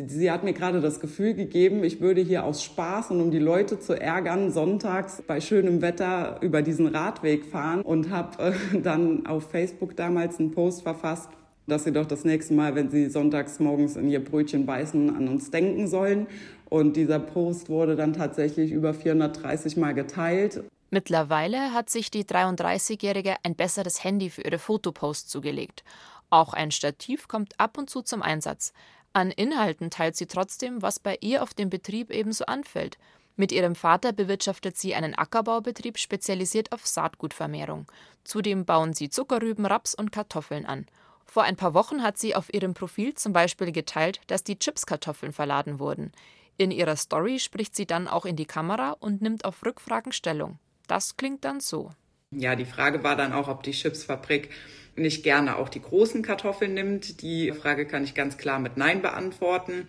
sie 0.07 0.31
hat 0.31 0.45
mir 0.45 0.53
gerade 0.53 0.81
das 0.81 1.01
Gefühl 1.01 1.35
gegeben, 1.35 1.85
ich 1.85 2.01
würde 2.01 2.21
hier 2.21 2.45
aus 2.45 2.63
Spaß 2.63 3.11
und 3.11 3.21
um 3.21 3.31
die 3.31 3.39
Leute 3.39 3.79
zu 3.79 4.01
ärgern, 4.01 4.51
sonntags 4.51 5.23
bei 5.27 5.41
schönem 5.41 5.83
Wetter 5.83 6.39
über 6.41 6.63
diesen 6.63 6.87
Radweg 6.87 7.45
fahren 7.45 7.83
und 7.83 8.11
habe 8.11 8.43
äh, 8.43 8.81
dann 8.81 9.27
auf 9.27 9.51
Facebook 9.51 9.97
damals 9.97 10.39
einen 10.39 10.53
Post 10.53 10.83
verfasst, 10.83 11.29
dass 11.67 11.85
sie 11.85 11.93
doch 11.93 12.07
das 12.07 12.25
nächste 12.25 12.55
Mal, 12.55 12.75
wenn 12.75 12.91
sie 12.91 13.09
sonntags 13.09 13.59
morgens 13.61 13.97
in 13.97 14.09
ihr 14.09 14.23
Brötchen 14.23 14.67
beißen, 14.67 15.15
an 15.15 15.29
uns 15.29 15.51
denken 15.51 15.87
sollen. 15.89 16.27
Und 16.69 16.97
dieser 16.97 17.19
Post 17.19 17.69
wurde 17.69 17.97
dann 17.97 18.13
tatsächlich 18.13 18.73
über 18.73 18.95
430 18.95 19.77
Mal 19.77 19.95
geteilt. 19.95 20.65
Mittlerweile 20.91 21.73
hat 21.73 21.91
sich 21.91 22.11
die 22.11 22.25
33-Jährige 22.25 23.37
ein 23.43 23.57
besseres 23.57 24.05
Handy 24.05 24.31
für 24.31 24.43
ihre 24.43 24.59
Fotoposts 24.59 25.29
zugelegt. 25.29 25.83
Auch 26.31 26.53
ein 26.53 26.71
Stativ 26.71 27.29
kommt 27.29 27.59
ab 27.59 27.79
und 27.79 27.91
zu 27.91 28.03
zum 28.03 28.23
Einsatz. 28.23 28.73
An 29.13 29.31
Inhalten 29.31 29.91
teilt 29.91 30.17
sie 30.17 30.27
trotzdem, 30.27 30.83
was 30.83 30.99
bei 30.99 31.17
ihr 31.21 31.43
auf 31.43 31.55
dem 31.55 31.71
Betrieb 31.71 32.11
ebenso 32.11 32.47
anfällt. 32.47 32.99
Mit 33.37 33.51
ihrem 33.51 33.75
Vater 33.75 34.13
bewirtschaftet 34.13 34.77
sie 34.77 34.95
einen 34.95 35.15
Ackerbaubetrieb 35.15 35.99
spezialisiert 35.99 36.73
auf 36.73 36.87
Saatgutvermehrung. 36.87 37.87
Zudem 38.23 38.65
bauen 38.65 38.93
sie 38.93 39.11
Zuckerrüben, 39.11 39.67
Raps 39.67 39.95
und 39.95 40.13
Kartoffeln 40.13 40.67
an. 40.67 40.87
Vor 41.27 41.43
ein 41.43 41.57
paar 41.57 41.75
Wochen 41.75 42.03
hat 42.03 42.19
sie 42.19 42.35
auf 42.35 42.53
ihrem 42.53 42.75
Profil 42.75 43.15
zum 43.15 43.33
Beispiel 43.33 43.73
geteilt, 43.73 44.21
dass 44.27 44.45
die 44.45 44.59
Chipskartoffeln 44.59 45.33
verladen 45.33 45.79
wurden. 45.79 46.13
In 46.57 46.71
ihrer 46.71 46.97
Story 46.97 47.39
spricht 47.39 47.75
sie 47.75 47.87
dann 47.87 48.07
auch 48.07 48.25
in 48.25 48.37
die 48.37 48.47
Kamera 48.47 48.97
und 49.01 49.23
nimmt 49.23 49.45
auf 49.45 49.65
Rückfragen 49.65 50.13
Stellung. 50.13 50.59
Das 50.87 51.17
klingt 51.17 51.45
dann 51.45 51.61
so. 51.61 51.91
Ja, 52.31 52.57
die 52.57 52.65
Frage 52.65 53.03
war 53.03 53.17
dann 53.17 53.33
auch, 53.33 53.49
ob 53.49 53.63
die 53.63 53.73
Chipsfabrik 53.73 54.51
nicht 54.97 55.25
gerne 55.25 55.57
auch 55.57 55.69
die 55.69 55.83
großen 55.83 56.23
Kartoffeln 56.23 56.75
nimmt. 56.75 57.23
Die 57.23 57.51
Frage 57.53 57.87
kann 57.87 58.05
ich 58.05 58.15
ganz 58.15 58.39
klar 58.39 58.61
mit 58.61 58.77
Nein 58.77 59.03
beantworten 59.03 59.89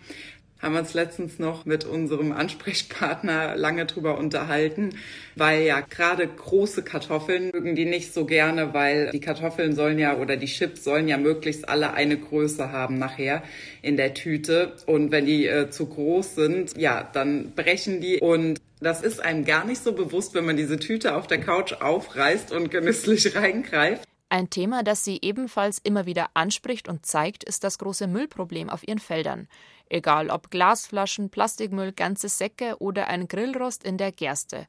haben 0.60 0.74
wir 0.74 0.80
uns 0.80 0.94
letztens 0.94 1.38
noch 1.38 1.66
mit 1.66 1.84
unserem 1.84 2.32
Ansprechpartner 2.32 3.56
lange 3.56 3.86
drüber 3.86 4.18
unterhalten, 4.18 4.90
weil 5.34 5.62
ja 5.62 5.80
gerade 5.80 6.26
große 6.26 6.82
Kartoffeln 6.82 7.50
mögen 7.52 7.74
die 7.74 7.84
nicht 7.84 8.14
so 8.14 8.24
gerne, 8.24 8.72
weil 8.72 9.10
die 9.10 9.20
Kartoffeln 9.20 9.74
sollen 9.74 9.98
ja 9.98 10.16
oder 10.16 10.36
die 10.36 10.46
Chips 10.46 10.84
sollen 10.84 11.08
ja 11.08 11.18
möglichst 11.18 11.68
alle 11.68 11.92
eine 11.92 12.16
Größe 12.16 12.72
haben 12.72 12.98
nachher 12.98 13.42
in 13.82 13.96
der 13.96 14.14
Tüte 14.14 14.72
und 14.86 15.10
wenn 15.10 15.26
die 15.26 15.46
äh, 15.46 15.70
zu 15.70 15.86
groß 15.86 16.34
sind, 16.34 16.76
ja, 16.76 17.08
dann 17.12 17.52
brechen 17.54 18.00
die 18.00 18.18
und 18.20 18.60
das 18.80 19.02
ist 19.02 19.20
einem 19.20 19.44
gar 19.44 19.64
nicht 19.64 19.82
so 19.82 19.92
bewusst, 19.92 20.34
wenn 20.34 20.44
man 20.44 20.56
diese 20.56 20.78
Tüte 20.78 21.14
auf 21.14 21.26
der 21.26 21.38
Couch 21.38 21.72
aufreißt 21.80 22.52
und 22.52 22.70
genüsslich 22.70 23.34
reingreift. 23.36 24.06
Ein 24.36 24.50
Thema, 24.50 24.82
das 24.82 25.02
sie 25.02 25.18
ebenfalls 25.22 25.78
immer 25.82 26.04
wieder 26.04 26.28
anspricht 26.34 26.90
und 26.90 27.06
zeigt, 27.06 27.42
ist 27.42 27.64
das 27.64 27.78
große 27.78 28.06
Müllproblem 28.06 28.68
auf 28.68 28.86
ihren 28.86 28.98
Feldern. 28.98 29.48
Egal 29.88 30.28
ob 30.28 30.50
Glasflaschen, 30.50 31.30
Plastikmüll, 31.30 31.92
ganze 31.92 32.28
Säcke 32.28 32.76
oder 32.78 33.08
ein 33.08 33.28
Grillrost 33.28 33.82
in 33.82 33.96
der 33.96 34.12
Gerste. 34.12 34.66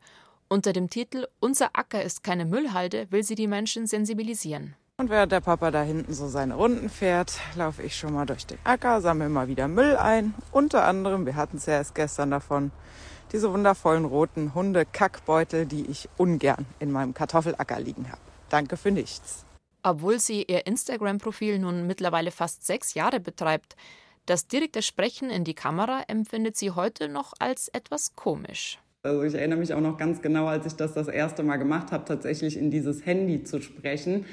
Unter 0.48 0.72
dem 0.72 0.90
Titel 0.90 1.28
Unser 1.42 1.72
Acker 1.74 2.02
ist 2.02 2.24
keine 2.24 2.46
Müllhalde 2.46 3.08
will 3.10 3.24
sie 3.24 3.36
die 3.36 3.48
Menschen 3.48 3.88
sensibilisieren. 3.88 4.74
Und 4.96 5.10
während 5.10 5.34
der 5.34 5.42
Papa 5.42 5.70
da 5.70 5.82
hinten 5.82 6.14
so 6.14 6.30
seine 6.30 6.56
Runden 6.56 6.88
fährt, 6.88 7.38
laufe 7.56 7.84
ich 7.84 7.98
schon 7.98 8.14
mal 8.14 8.26
durch 8.26 8.48
den 8.48 8.60
Acker, 8.64 9.02
sammle 9.02 9.28
mal 9.28 9.50
wieder 9.50 9.68
Müll 9.68 9.98
ein. 9.98 10.34
Unter 10.54 10.86
anderem, 10.86 11.26
wir 11.26 11.36
hatten 11.36 11.58
es 11.58 11.66
ja 11.66 11.74
erst 11.74 11.94
gestern 11.94 12.32
davon, 12.32 12.72
diese 13.34 13.52
wundervollen 13.52 14.06
roten 14.06 14.54
Hunde-Kackbeutel, 14.54 15.66
die 15.66 15.88
ich 15.88 16.08
ungern 16.16 16.66
in 16.80 16.90
meinem 16.90 17.14
Kartoffelacker 17.14 17.82
liegen 17.82 18.10
habe. 18.10 18.22
Danke 18.48 18.78
für 18.78 18.92
nichts. 18.92 19.44
Obwohl 19.90 20.20
sie 20.20 20.44
ihr 20.44 20.68
Instagram-Profil 20.68 21.60
nun 21.60 21.88
mittlerweile 21.88 22.32
fast 22.32 22.66
sechs 22.66 22.94
Jahre 22.94 23.22
betreibt, 23.22 23.78
das 24.26 24.46
direkte 24.46 24.82
Sprechen 24.82 25.30
in 25.30 25.46
die 25.46 25.54
Kamera 25.54 26.02
empfindet 26.10 26.58
sie 26.58 26.72
heute 26.72 27.08
noch 27.08 27.32
als 27.40 27.70
etwas 27.70 28.14
komisch. 28.18 28.80
Also 29.04 29.24
ich 29.24 29.34
erinnere 29.34 29.60
mich 29.60 29.74
auch 29.74 29.80
noch 29.80 29.98
ganz 29.98 30.22
genau, 30.22 30.48
als 30.48 30.66
ich 30.66 30.74
das 30.74 30.94
das 30.94 31.08
erste 31.08 31.42
Mal 31.44 31.56
gemacht 31.56 31.94
habe, 31.94 32.04
tatsächlich 32.04 32.58
in 32.58 32.70
dieses 32.70 33.06
Handy 33.06 33.46
zu 33.46 33.62
sprechen, 33.62 34.26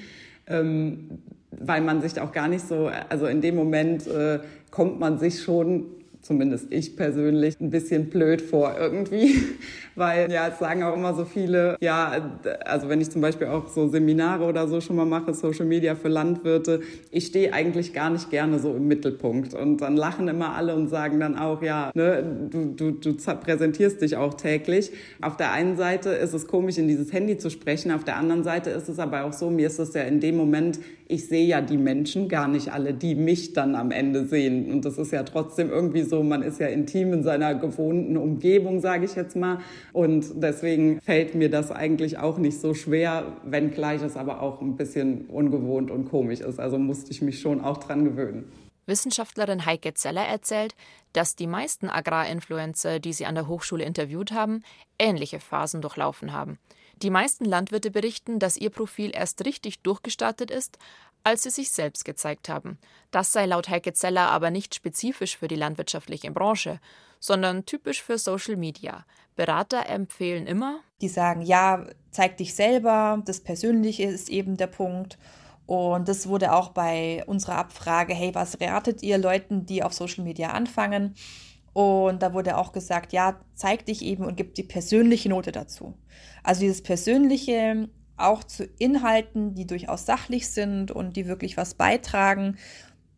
ähm, 0.49 1.23
weil 1.53 1.83
man 1.83 2.03
sich 2.03 2.21
auch 2.21 2.33
gar 2.33 2.49
nicht 2.49 2.67
so, 2.67 2.91
also 3.09 3.27
in 3.27 3.41
dem 3.41 3.55
Moment 3.55 4.09
äh, 4.09 4.41
kommt 4.73 4.99
man 4.99 5.21
sich 5.21 5.41
schon 5.41 5.87
zumindest 6.25 6.67
ich 6.71 6.97
persönlich, 6.97 7.61
ein 7.61 7.71
bisschen 7.71 8.09
blöd 8.09 8.41
vor 8.41 8.75
irgendwie, 8.79 9.43
weil 9.95 10.33
ja, 10.33 10.49
es 10.49 10.59
sagen 10.59 10.83
auch 10.83 10.95
immer 10.95 11.15
so 11.15 11.25
viele, 11.25 11.77
ja, 11.81 12.41
also 12.65 12.89
wenn 12.89 13.01
ich 13.01 13.11
zum 13.11 13.21
Beispiel 13.21 13.47
auch 13.47 13.69
so 13.69 13.89
Seminare 13.89 14.45
oder 14.45 14.67
so 14.67 14.81
schon 14.81 14.97
mal 14.97 15.05
mache, 15.05 15.35
Social 15.35 15.67
Media 15.67 15.95
für 15.95 16.09
Landwirte, 16.09 16.81
ich 17.11 17.27
stehe 17.27 17.53
eigentlich 17.53 17.93
gar 17.93 18.11
nicht 18.11 18.31
gerne 18.31 18.59
so 18.59 18.75
im 18.75 18.89
Mittelpunkt 18.89 19.55
und 19.55 19.79
dann 19.83 19.97
lachen 19.97 20.27
immer 20.29 20.55
alle 20.55 20.75
und 20.75 20.89
sagen 20.89 21.21
dann 21.21 21.39
auch, 21.39 21.63
ja, 21.63 21.91
ne, 21.95 22.49
du, 22.51 22.73
du, 22.73 22.91
du 22.93 23.15
präsentierst 23.15 24.01
dich 24.01 24.17
auch 24.17 24.35
täglich. 24.35 24.91
Auf 25.21 25.37
der 25.37 25.53
einen 25.53 25.77
Seite 25.77 26.11
ist 26.11 26.33
es 26.33 26.47
komisch, 26.47 26.79
in 26.79 26.89
dieses 26.89 27.13
Handy 27.13 27.37
zu 27.37 27.51
sprechen, 27.51 27.93
auf 27.93 28.05
der 28.05 28.17
anderen 28.17 28.45
Seite 28.45 28.71
ist 28.71 28.89
es 28.89 28.99
aber 28.99 29.25
auch 29.25 29.33
so, 29.33 29.51
mir 29.51 29.67
ist 29.67 29.79
es 29.79 29.93
ja 29.93 30.03
in 30.03 30.21
dem 30.21 30.37
Moment 30.37 30.79
ich 31.07 31.29
sehe 31.29 31.47
ja 31.47 31.61
die 31.61 31.77
Menschen 31.77 32.29
gar 32.29 32.49
nicht 32.49 32.73
alle, 32.73 32.95
die 32.95 33.15
mich 33.15 33.53
dann 33.53 33.75
am 33.75 33.91
Ende 33.91 34.27
sehen. 34.27 34.71
Und 34.73 34.85
das 34.85 34.99
ist 34.99 35.13
ja 35.13 35.23
trotzdem 35.23 35.71
irgendwie 35.71 36.03
so, 36.03 36.23
man 36.23 36.43
ist 36.43 36.61
ja 36.61 36.67
intim 36.67 37.13
in 37.13 37.23
seiner 37.23 37.55
gewohnten 37.55 38.17
Umgebung, 38.17 38.81
sage 38.81 39.05
ich 39.05 39.15
jetzt 39.15 39.37
mal. 39.37 39.59
Und 39.93 40.43
deswegen 40.43 41.01
fällt 41.01 41.35
mir 41.35 41.51
das 41.51 41.71
eigentlich 41.71 42.19
auch 42.19 42.39
nicht 42.39 42.59
so 42.61 42.75
schwer, 42.75 43.37
wenngleich 43.45 44.03
es 44.03 44.17
aber 44.17 44.41
auch 44.41 44.61
ein 44.61 44.77
bisschen 44.77 45.27
ungewohnt 45.27 45.91
und 45.91 46.09
komisch 46.09 46.41
ist. 46.41 46.59
Also 46.59 46.79
musste 46.79 47.11
ich 47.11 47.21
mich 47.23 47.41
schon 47.41 47.61
auch 47.61 47.79
dran 47.79 48.05
gewöhnen. 48.05 48.45
Wissenschaftlerin 48.87 49.65
Heike 49.65 49.95
Zeller 49.95 50.27
erzählt, 50.27 50.75
dass 51.13 51.37
die 51.37 51.47
meisten 51.47 51.89
Agrarinfluencer, 51.89 52.99
die 52.99 53.13
sie 53.13 53.25
an 53.27 53.35
der 53.35 53.49
Hochschule 53.49 53.85
interviewt 53.85 54.33
haben, 54.33 54.63
ähnliche 54.99 55.41
Phasen 55.41 55.81
durchlaufen 55.81 56.33
haben. 56.33 56.59
Die 57.03 57.11
meisten 57.11 57.45
Landwirte 57.45 57.91
berichten, 57.91 58.39
dass 58.39 58.57
ihr 58.57 58.71
Profil 58.71 59.11
erst 59.15 59.45
richtig 59.45 59.81
durchgestartet 59.81 60.51
ist, 60.51 60.79
als 61.23 61.43
sie 61.43 61.51
sich 61.51 61.71
selbst 61.71 62.05
gezeigt 62.05 62.49
haben. 62.49 62.79
Das 63.11 63.33
sei 63.33 63.47
laut 63.47 63.69
Heike 63.69 63.95
Zeller 63.95 64.31
aber 64.31 64.51
nicht 64.51 64.75
spezifisch 64.75 65.37
für 65.37 65.49
die 65.49 65.57
landwirtschaftliche 65.57 66.31
Branche, 66.31 66.81
sondern 67.19 67.65
typisch 67.65 68.03
für 68.03 68.19
Social 68.19 68.57
Media. 68.57 69.07
Berater 69.35 69.89
empfehlen 69.89 70.47
immer, 70.47 70.81
die 71.01 71.09
sagen, 71.09 71.41
ja, 71.43 71.87
zeig 72.11 72.37
dich 72.37 72.55
selber, 72.55 73.21
das 73.25 73.41
Persönliche 73.41 74.05
ist 74.05 74.29
eben 74.29 74.57
der 74.57 74.69
Punkt. 74.69 75.19
Und 75.67 76.09
das 76.09 76.29
wurde 76.29 76.53
auch 76.53 76.71
bei 76.71 77.25
unserer 77.27 77.57
Abfrage, 77.57 78.15
hey, 78.15 78.35
was 78.35 78.61
ratet 78.61 79.03
ihr 79.03 79.17
Leuten, 79.17 79.65
die 79.65 79.83
auf 79.83 79.95
Social 79.95 80.23
Media 80.23 80.51
anfangen? 80.51 81.15
Und 81.75 82.23
da 82.23 82.33
wurde 82.33 82.57
auch 82.57 82.73
gesagt, 82.73 83.13
ja, 83.13 83.41
zeig 83.55 83.85
dich 83.85 84.03
eben 84.03 84.25
und 84.25 84.37
gib 84.37 84.55
die 84.55 84.63
persönliche 84.63 85.29
Note 85.29 85.53
dazu. 85.53 85.95
Also 86.43 86.61
dieses 86.63 86.83
Persönliche 86.83 87.89
auch 88.17 88.45
zu 88.45 88.65
Inhalten, 88.79 89.55
die 89.55 89.67
durchaus 89.67 90.07
sachlich 90.07 90.49
sind 90.49 90.93
und 90.93 91.17
die 91.17 91.27
wirklich 91.27 91.57
was 91.57 91.75
beitragen, 91.75 92.57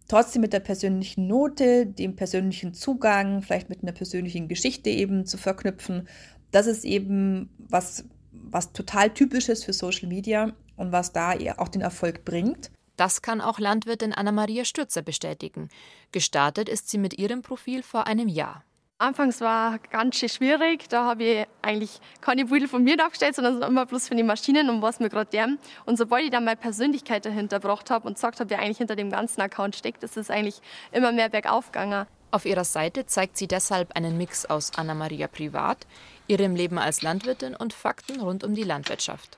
trotzdem 0.08 0.40
mit 0.40 0.54
der 0.54 0.60
persönlichen 0.60 1.26
Note, 1.26 1.86
dem 1.86 2.16
persönlichen 2.16 2.72
Zugang, 2.72 3.42
vielleicht 3.42 3.68
mit 3.68 3.82
einer 3.82 3.92
persönlichen 3.92 4.48
Geschichte 4.48 4.88
eben 4.88 5.26
zu 5.26 5.36
verknüpfen. 5.36 6.08
Das 6.50 6.66
ist 6.66 6.84
eben 6.86 7.50
was, 7.58 8.04
was 8.32 8.72
total 8.72 9.10
typisches 9.10 9.64
für 9.64 9.75
Social 9.75 10.08
Media 10.08 10.54
und 10.76 10.92
was 10.92 11.12
da 11.12 11.34
auch 11.58 11.68
den 11.68 11.82
Erfolg 11.82 12.25
bringt. 12.25 12.70
Das 12.96 13.22
kann 13.22 13.40
auch 13.40 13.58
Landwirtin 13.58 14.12
Anna-Maria 14.12 14.64
Stürzer 14.64 15.02
bestätigen. 15.02 15.68
Gestartet 16.12 16.68
ist 16.68 16.88
sie 16.88 16.98
mit 16.98 17.18
ihrem 17.18 17.42
Profil 17.42 17.82
vor 17.82 18.06
einem 18.06 18.28
Jahr. 18.28 18.64
Anfangs 18.98 19.42
war 19.42 19.78
ganz 19.90 20.16
schön 20.16 20.30
schwierig. 20.30 20.88
Da 20.88 21.04
habe 21.04 21.22
ich 21.22 21.46
eigentlich 21.60 22.00
keine 22.22 22.46
Bilder 22.46 22.66
von 22.66 22.82
mir 22.82 22.96
dargestellt, 22.96 23.34
sondern 23.34 23.60
immer 23.60 23.84
bloß 23.84 24.08
von 24.08 24.16
den 24.16 24.24
Maschinen 24.24 24.70
und 24.70 24.80
was 24.80 25.00
mir 25.00 25.10
gerade 25.10 25.30
deren. 25.30 25.58
Und 25.84 25.98
sobald 25.98 26.24
ich 26.24 26.30
dann 26.30 26.44
meine 26.44 26.56
Persönlichkeit 26.56 27.26
dahinter 27.26 27.60
gebracht 27.60 27.90
habe 27.90 28.08
und 28.08 28.14
gesagt 28.14 28.40
habe, 28.40 28.48
wer 28.48 28.60
eigentlich 28.60 28.78
hinter 28.78 28.96
dem 28.96 29.10
ganzen 29.10 29.42
Account 29.42 29.76
steckt, 29.76 30.02
ist 30.02 30.16
es 30.16 30.30
eigentlich 30.30 30.62
immer 30.92 31.12
mehr 31.12 31.28
bergauf 31.28 31.72
gegangen. 31.72 32.06
Auf 32.30 32.46
ihrer 32.46 32.64
Seite 32.64 33.04
zeigt 33.04 33.36
sie 33.36 33.46
deshalb 33.46 33.94
einen 33.94 34.16
Mix 34.16 34.46
aus 34.46 34.72
Anna-Maria 34.76 35.28
privat, 35.28 35.86
ihrem 36.26 36.56
Leben 36.56 36.78
als 36.78 37.02
Landwirtin 37.02 37.54
und 37.54 37.74
Fakten 37.74 38.20
rund 38.20 38.44
um 38.44 38.54
die 38.54 38.64
Landwirtschaft. 38.64 39.36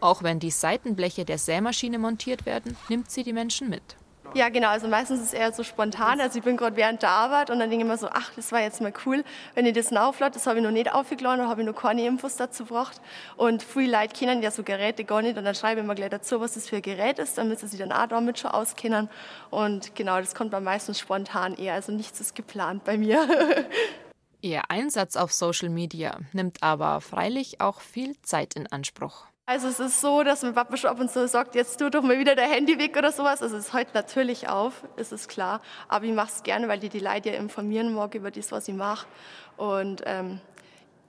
Auch 0.00 0.22
wenn 0.22 0.38
die 0.38 0.50
Seitenbleche 0.50 1.24
der 1.24 1.38
Sämaschine 1.38 1.98
montiert 1.98 2.46
werden, 2.46 2.76
nimmt 2.88 3.10
sie 3.10 3.22
die 3.22 3.32
Menschen 3.32 3.68
mit. 3.68 3.96
Ja, 4.34 4.50
genau. 4.50 4.68
Also 4.68 4.86
meistens 4.88 5.20
ist 5.20 5.26
es 5.28 5.32
eher 5.32 5.52
so 5.52 5.62
spontan. 5.62 6.20
Also 6.20 6.38
ich 6.38 6.44
bin 6.44 6.58
gerade 6.58 6.76
während 6.76 7.00
der 7.00 7.10
Arbeit 7.10 7.48
und 7.48 7.58
dann 7.58 7.70
denke 7.70 7.84
ich 7.84 7.90
mir 7.90 7.96
so, 7.96 8.08
ach, 8.10 8.32
das 8.36 8.52
war 8.52 8.60
jetzt 8.60 8.82
mal 8.82 8.92
cool, 9.06 9.24
wenn 9.54 9.64
ich 9.64 9.72
das 9.72 9.90
auflade. 9.92 10.34
Das 10.34 10.46
habe 10.46 10.58
ich 10.58 10.64
noch 10.64 10.70
nicht 10.70 10.92
aufgeladen, 10.92 11.40
da 11.40 11.48
habe 11.48 11.62
ich 11.62 11.66
noch 11.66 11.74
keine 11.74 12.04
Infos 12.06 12.36
dazu 12.36 12.64
gebracht. 12.64 13.00
Und 13.36 13.62
viele 13.62 13.98
Leute 13.98 14.14
kennen 14.14 14.42
ja 14.42 14.50
so 14.50 14.62
Geräte 14.62 15.04
gar 15.04 15.22
nicht 15.22 15.38
und 15.38 15.44
dann 15.44 15.54
schreibe 15.54 15.80
ich 15.80 15.86
mir 15.86 15.94
gleich 15.94 16.10
dazu, 16.10 16.40
was 16.40 16.52
das 16.52 16.68
für 16.68 16.76
ein 16.76 16.82
Gerät 16.82 17.18
ist, 17.18 17.38
damit 17.38 17.60
sie 17.60 17.68
sich 17.68 17.78
dann 17.78 17.92
auch 17.92 18.08
damit 18.08 18.38
schon 18.38 18.50
auskennen. 18.50 19.08
Und 19.50 19.94
genau, 19.94 20.18
das 20.18 20.34
kommt 20.34 20.52
dann 20.52 20.64
meistens 20.64 20.98
spontan 20.98 21.54
eher. 21.54 21.74
Also 21.74 21.92
nichts 21.92 22.20
ist 22.20 22.34
geplant 22.34 22.84
bei 22.84 22.98
mir. 22.98 23.26
Ihr 24.42 24.70
Einsatz 24.70 25.16
auf 25.16 25.32
Social 25.32 25.70
Media 25.70 26.18
nimmt 26.32 26.62
aber 26.62 27.00
freilich 27.00 27.60
auch 27.60 27.80
viel 27.80 28.20
Zeit 28.20 28.54
in 28.54 28.66
Anspruch. 28.66 29.26
Also 29.48 29.68
es 29.68 29.78
ist 29.78 30.00
so, 30.00 30.24
dass 30.24 30.42
mein 30.42 30.54
Papa 30.54 30.76
schon 30.76 30.90
ab 30.90 30.98
und 30.98 31.08
zu 31.08 31.28
sagt, 31.28 31.54
jetzt 31.54 31.78
tu 31.78 31.88
doch 31.88 32.02
mal 32.02 32.18
wieder 32.18 32.34
dein 32.34 32.50
Handy 32.50 32.80
weg 32.80 32.96
oder 32.96 33.12
sowas. 33.12 33.42
Also 33.42 33.56
es 33.56 33.72
hört 33.72 33.94
natürlich 33.94 34.48
auf, 34.48 34.82
ist 34.96 35.12
es 35.12 35.28
klar. 35.28 35.62
Aber 35.86 36.04
ich 36.04 36.12
mache 36.12 36.32
es 36.34 36.42
gerne, 36.42 36.66
weil 36.66 36.80
die 36.80 36.88
die 36.88 36.98
Leute 36.98 37.30
ja 37.30 37.36
informieren 37.36 37.94
mag 37.94 38.16
über 38.16 38.32
das, 38.32 38.50
was 38.50 38.66
ich 38.66 38.74
mache. 38.74 39.06
Und 39.56 40.02
ähm, 40.04 40.40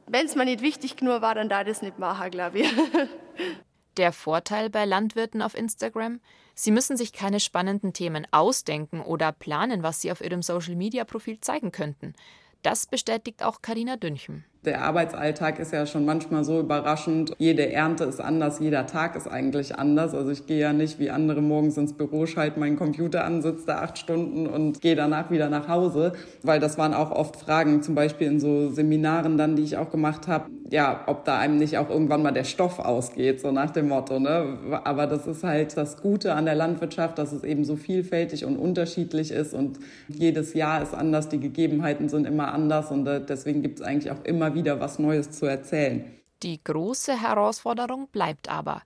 wenn 0.06 0.28
es 0.28 0.36
mir 0.36 0.46
nicht 0.46 0.62
wichtig 0.62 0.98
genug 0.98 1.22
war, 1.24 1.34
dann 1.34 1.50
da 1.50 1.64
das 1.64 1.82
nicht 1.82 1.98
machen, 1.98 2.30
glaube 2.30 2.60
ich. 2.60 2.72
Der 3.98 4.14
Vorteil 4.14 4.70
bei 4.70 4.86
Landwirten 4.86 5.42
auf 5.42 5.58
Instagram? 5.58 6.20
Sie 6.54 6.70
müssen 6.70 6.96
sich 6.96 7.14
keine 7.14 7.40
spannenden 7.40 7.94
Themen 7.94 8.28
ausdenken 8.30 9.02
oder 9.02 9.32
planen, 9.32 9.82
was 9.82 10.02
sie 10.02 10.12
auf 10.12 10.22
ihrem 10.22 10.44
Social-Media-Profil 10.44 11.42
zeigen 11.42 11.72
könnten. 11.72 12.14
Das 12.62 12.86
bestätigt 12.86 13.42
auch 13.42 13.64
Karina 13.64 13.96
Dünchem. 13.96 14.44
Der 14.66 14.82
Arbeitsalltag 14.82 15.60
ist 15.60 15.72
ja 15.72 15.86
schon 15.86 16.06
manchmal 16.06 16.44
so 16.44 16.60
überraschend. 16.60 17.34
Jede 17.38 17.72
Ernte 17.72 18.04
ist 18.06 18.20
anders, 18.20 18.60
jeder 18.60 18.86
Tag 18.86 19.16
ist 19.16 19.28
eigentlich 19.28 19.78
anders. 19.78 20.14
Also 20.14 20.32
ich 20.32 20.46
gehe 20.46 20.60
ja 20.60 20.74
nicht 20.74 21.00
wie 21.00 21.10
andere 21.10 21.42
morgens 21.42 21.78
ins 21.78 21.94
Büro, 21.94 22.26
schalte 22.26 22.60
meinen 22.60 22.76
Computer 22.76 23.24
an, 23.24 23.42
sitze 23.42 23.66
da 23.68 23.80
acht 23.80 23.98
Stunden 23.98 24.48
und 24.48 24.82
gehe 24.82 24.96
danach 24.96 25.32
wieder 25.32 25.50
nach 25.50 25.68
Hause. 25.68 26.14
Weil 26.44 26.60
das 26.60 26.78
waren 26.78 26.94
auch 26.94 27.12
oft 27.12 27.38
Fragen, 27.38 27.82
zum 27.82 27.96
Beispiel 27.96 28.28
in 28.28 28.40
so 28.40 28.70
Seminaren 28.70 29.38
dann, 29.38 29.56
die 29.56 29.64
ich 29.64 29.78
auch 29.78 29.90
gemacht 29.90 30.28
habe. 30.28 30.50
Ja, 30.70 31.04
ob 31.08 31.24
da 31.24 31.38
einem 31.38 31.58
nicht 31.58 31.78
auch 31.78 31.90
irgendwann 31.90 32.22
mal 32.22 32.32
der 32.32 32.44
Stoff 32.44 32.80
ausgeht, 32.80 33.40
so 33.40 33.52
nach 33.52 33.72
dem 33.72 33.88
Motto. 33.88 34.20
Ne? 34.20 34.58
Aber 34.84 35.08
das 35.08 35.28
ist 35.28 35.44
halt 35.44 35.78
das 35.78 36.02
Gute 36.02 36.34
an 36.34 36.46
der 36.46 36.56
Landwirtschaft, 36.56 37.18
dass 37.18 37.32
es 37.32 37.44
eben 37.44 37.64
so 37.64 37.78
vielfältig 37.78 38.44
und 38.44 38.58
unterschiedlich 38.58 39.32
ist 39.32 39.54
und 39.54 39.80
jedes 40.10 40.54
Jahr 40.54 40.82
ist 40.82 40.94
anders, 40.94 41.30
die 41.30 41.40
Gegebenheiten 41.40 42.10
sind 42.10 42.28
immer 42.28 42.54
anders 42.54 42.92
und 42.92 43.08
äh, 43.08 43.22
deswegen 43.24 43.62
gibt 43.62 43.80
es 43.80 43.86
eigentlich 43.86 44.12
auch 44.12 44.24
immer 44.26 44.47
wieder 44.54 44.68
wieder 44.68 44.80
was 44.80 45.00
Neues 45.00 45.32
zu 45.32 45.46
erzählen. 45.46 46.04
Die 46.44 46.64
große 46.64 47.20
Herausforderung 47.20 48.10
bleibt 48.12 48.50
aber. 48.50 48.82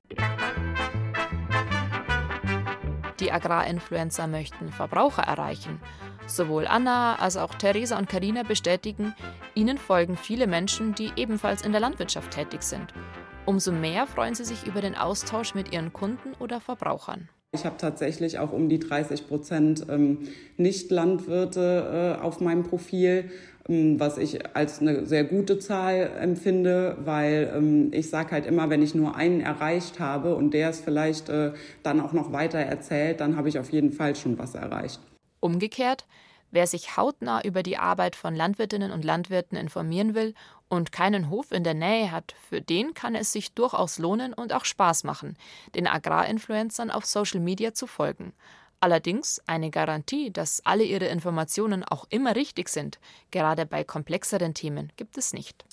Die 3.20 3.32
Agrarinfluencer 3.32 4.28
möchten 4.28 4.70
Verbraucher 4.70 5.24
erreichen. 5.24 5.80
Sowohl 6.28 6.66
Anna 6.68 7.16
als 7.16 7.36
auch 7.36 7.54
Theresa 7.56 7.98
und 7.98 8.08
Karina 8.08 8.44
bestätigen, 8.44 9.14
ihnen 9.54 9.78
folgen 9.78 10.16
viele 10.16 10.48
Menschen, 10.48 10.96
die 10.96 11.12
ebenfalls 11.16 11.64
in 11.64 11.72
der 11.72 11.82
Landwirtschaft 11.82 12.32
tätig 12.32 12.64
sind. 12.64 12.94
Umso 13.46 13.72
mehr 13.72 14.08
freuen 14.08 14.36
sie 14.36 14.46
sich 14.46 14.66
über 14.66 14.82
den 14.82 14.96
Austausch 14.96 15.56
mit 15.56 15.74
ihren 15.74 15.92
Kunden 15.92 16.34
oder 16.40 16.62
Verbrauchern. 16.62 17.28
Ich 17.54 17.66
habe 17.66 17.76
tatsächlich 17.78 18.40
auch 18.40 18.54
um 18.54 18.70
die 18.70 18.80
30 18.80 19.28
Prozent 19.28 19.86
ähm, 19.90 20.30
Nicht-Landwirte 20.56 22.18
äh, 22.18 22.22
auf 22.22 22.40
meinem 22.40 22.64
Profil, 22.64 23.30
was 23.68 24.18
ich 24.18 24.56
als 24.56 24.82
eine 24.82 25.06
sehr 25.06 25.24
gute 25.24 25.60
Zahl 25.60 26.12
empfinde, 26.20 26.98
weil 27.04 27.52
ähm, 27.56 27.90
ich 27.94 28.10
sage 28.10 28.32
halt 28.32 28.46
immer, 28.46 28.70
wenn 28.70 28.82
ich 28.82 28.96
nur 28.96 29.16
einen 29.16 29.42
erreicht 29.42 30.00
habe 30.00 30.36
und 30.36 30.54
der 30.54 30.70
es 30.70 30.80
vielleicht 30.80 31.30
äh, 31.30 31.54
dann 31.84 32.02
auch 32.02 32.14
noch 32.14 32.32
weiter 32.32 32.60
erzählt, 32.60 33.20
dann 33.20 33.38
habe 33.38 33.50
ich 33.50 33.60
auf 33.60 33.72
jeden 33.72 33.92
Fall 33.92 34.16
schon 34.16 34.38
was 34.38 34.56
erreicht. 34.56 35.00
Umgekehrt, 35.40 36.06
Wer 36.54 36.68
sich 36.68 36.98
hautnah 36.98 37.42
über 37.44 37.64
die 37.64 37.78
Arbeit 37.78 38.18
von 38.18 38.36
Landwirtinnen 38.36 38.92
und 38.92 39.06
Landwirten 39.06 39.58
informieren 39.58 40.16
will 40.16 40.34
und 40.68 40.92
keinen 40.92 41.30
Hof 41.30 41.54
in 41.54 41.64
der 41.64 41.74
Nähe 41.74 42.12
hat, 42.12 42.36
für 42.50 42.60
den 42.60 42.94
kann 42.94 43.16
es 43.16 43.32
sich 43.32 43.54
durchaus 43.54 44.00
lohnen 44.00 44.34
und 44.34 44.52
auch 44.52 44.66
Spaß 44.66 45.06
machen, 45.06 45.38
den 45.76 45.88
Agrarinfluencern 45.88 46.92
auf 46.92 47.06
Social 47.06 47.40
Media 47.40 47.74
zu 47.74 47.88
folgen. 47.88 48.34
Allerdings 48.84 49.40
eine 49.46 49.70
Garantie, 49.70 50.32
dass 50.32 50.66
alle 50.66 50.84
ihre 50.84 51.06
Informationen 51.06 51.84
auch 51.84 52.06
immer 52.10 52.36
richtig 52.36 52.68
sind, 52.68 53.00
gerade 53.30 53.68
bei 53.68 53.84
komplexeren 53.84 54.56
Themen, 54.56 54.92
gibt 54.98 55.20
es 55.20 55.34
nicht. 55.34 55.64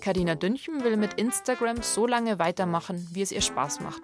Karina 0.00 0.36
Dünchem 0.36 0.84
will 0.84 0.96
mit 0.96 1.14
Instagram 1.14 1.82
so 1.82 2.06
lange 2.06 2.38
weitermachen, 2.38 3.08
wie 3.10 3.22
es 3.22 3.32
ihr 3.32 3.40
Spaß 3.40 3.80
macht. 3.80 4.02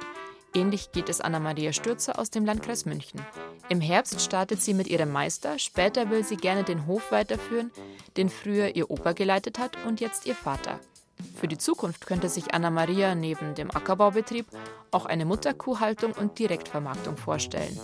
Ähnlich 0.53 0.91
geht 0.91 1.09
es 1.09 1.21
Anna-Maria 1.21 1.73
Stürzer 1.73 2.19
aus 2.19 2.31
dem 2.31 2.45
Landkreis 2.45 2.87
München. 2.87 3.21
Im 3.69 3.81
Herbst 3.81 4.21
startet 4.21 4.61
sie 4.63 4.75
mit 4.75 4.89
ihrem 4.89 5.13
Meister, 5.13 5.61
später 5.61 6.11
will 6.11 6.25
sie 6.25 6.37
gerne 6.37 6.65
den 6.65 6.87
Hof 6.87 7.13
weiterführen, 7.13 7.71
den 8.17 8.29
früher 8.29 8.75
ihr 8.75 8.91
Opa 8.91 9.13
geleitet 9.13 9.61
hat 9.61 9.77
und 9.87 10.01
jetzt 10.01 10.27
ihr 10.27 10.35
Vater. 10.35 10.81
Für 11.35 11.49
die 11.49 11.59
Zukunft 11.59 12.07
könnte 12.07 12.29
sich 12.29 12.55
Anna-Maria 12.55 13.15
neben 13.15 13.55
dem 13.55 13.71
Ackerbaubetrieb 13.71 14.47
auch 14.91 15.07
eine 15.07 15.25
Mutterkuhhaltung 15.25 16.13
und 16.13 16.39
Direktvermarktung 16.39 17.17
vorstellen. 17.17 17.79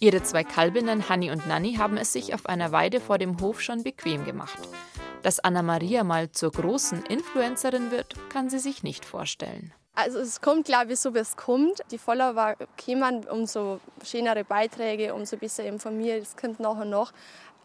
Ihre 0.00 0.22
zwei 0.22 0.44
Kalbinnen 0.44 1.08
Hanni 1.08 1.30
und 1.30 1.46
Nanni 1.48 1.74
haben 1.74 1.96
es 1.96 2.12
sich 2.12 2.34
auf 2.34 2.46
einer 2.46 2.70
Weide 2.70 3.00
vor 3.00 3.18
dem 3.18 3.40
Hof 3.40 3.60
schon 3.60 3.82
bequem 3.82 4.24
gemacht. 4.24 4.58
Dass 5.22 5.40
Anna-Maria 5.40 6.04
mal 6.04 6.30
zur 6.30 6.52
großen 6.52 7.02
Influencerin 7.06 7.90
wird, 7.90 8.14
kann 8.28 8.48
sie 8.48 8.60
sich 8.60 8.82
nicht 8.82 9.04
vorstellen. 9.04 9.72
Also 9.94 10.20
es 10.20 10.40
kommt, 10.40 10.66
glaube 10.66 10.92
ich, 10.92 11.04
wie 11.04 11.18
es 11.18 11.36
kommt. 11.36 11.82
Die 11.90 11.98
Follower 11.98 12.54
kommen, 12.84 13.28
umso 13.28 13.80
schönere 14.04 14.44
Beiträge, 14.44 15.12
umso 15.12 15.36
besser 15.36 15.64
informiert. 15.64 16.22
Das 16.22 16.36
kommt 16.36 16.60
nachher 16.60 16.84
noch. 16.84 17.12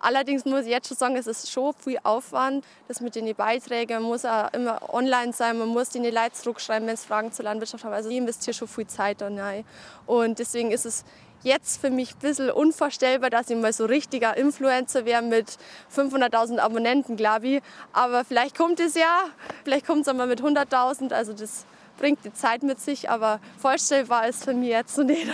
Allerdings 0.04 0.44
muss 0.44 0.66
ich 0.66 0.72
jetzt 0.72 0.89
schon 0.89 0.98
sagen, 0.98 1.16
es 1.16 1.28
ist 1.28 1.50
schon 1.50 1.74
viel 1.74 1.98
Aufwand. 2.04 2.66
Das 2.89 3.00
mit 3.00 3.16
den 3.16 3.34
Beiträgen 3.34 4.02
man 4.02 4.04
muss 4.04 4.26
auch 4.26 4.52
immer 4.52 4.94
online 4.94 5.32
sein, 5.32 5.58
man 5.58 5.70
muss 5.70 5.89
die 5.89 6.00
Leute 6.00 6.34
zurückschreiben, 6.34 6.86
wenn 6.86 6.96
es 6.96 7.06
Fragen 7.06 7.32
zur 7.32 7.46
Landwirtschaft 7.46 7.86
haben. 7.86 7.94
Also 7.94 8.10
ich 8.10 8.18
investiere 8.18 8.54
schon 8.54 8.68
viel 8.68 8.86
Zeit 8.86 9.22
da 9.22 9.28
rein. 9.28 9.63
Und 10.06 10.39
deswegen 10.39 10.72
ist 10.72 10.86
es 10.86 11.06
jetzt 11.44 11.80
für 11.80 11.89
mich 11.89 12.16
ein 12.16 12.20
bisschen 12.20 12.52
unvorstellbar, 12.52 13.30
dass 13.30 13.50
ich 13.50 13.56
mal 13.56 13.72
so 13.72 13.86
richtiger 13.86 14.36
Influencer 14.36 15.06
wäre 15.06 15.22
mit 15.22 15.58
500.000 15.96 16.60
Abonnenten, 16.60 17.16
glaube 17.16 17.48
ich. 17.48 17.62
Aber 17.94 18.26
vielleicht 18.26 18.58
kommt 18.58 18.82
es 18.82 18.96
ja, 18.96 19.24
vielleicht 19.63 19.86
kommt 19.86 20.02
es 20.02 20.10
einmal 20.10 20.28
mit 20.28 20.42
100.000. 20.42 21.13
Also 21.13 21.32
das 21.32 21.66
bringt 21.98 22.26
die 22.26 22.34
Zeit 22.34 22.62
mit 22.63 22.82
sich, 22.82 23.10
aber 23.10 23.39
vorstellbar 23.58 24.28
ist 24.28 24.44
für 24.44 24.54
mich 24.54 24.70
jetzt 24.70 24.98
noch 24.98 25.06
nicht. 25.06 25.32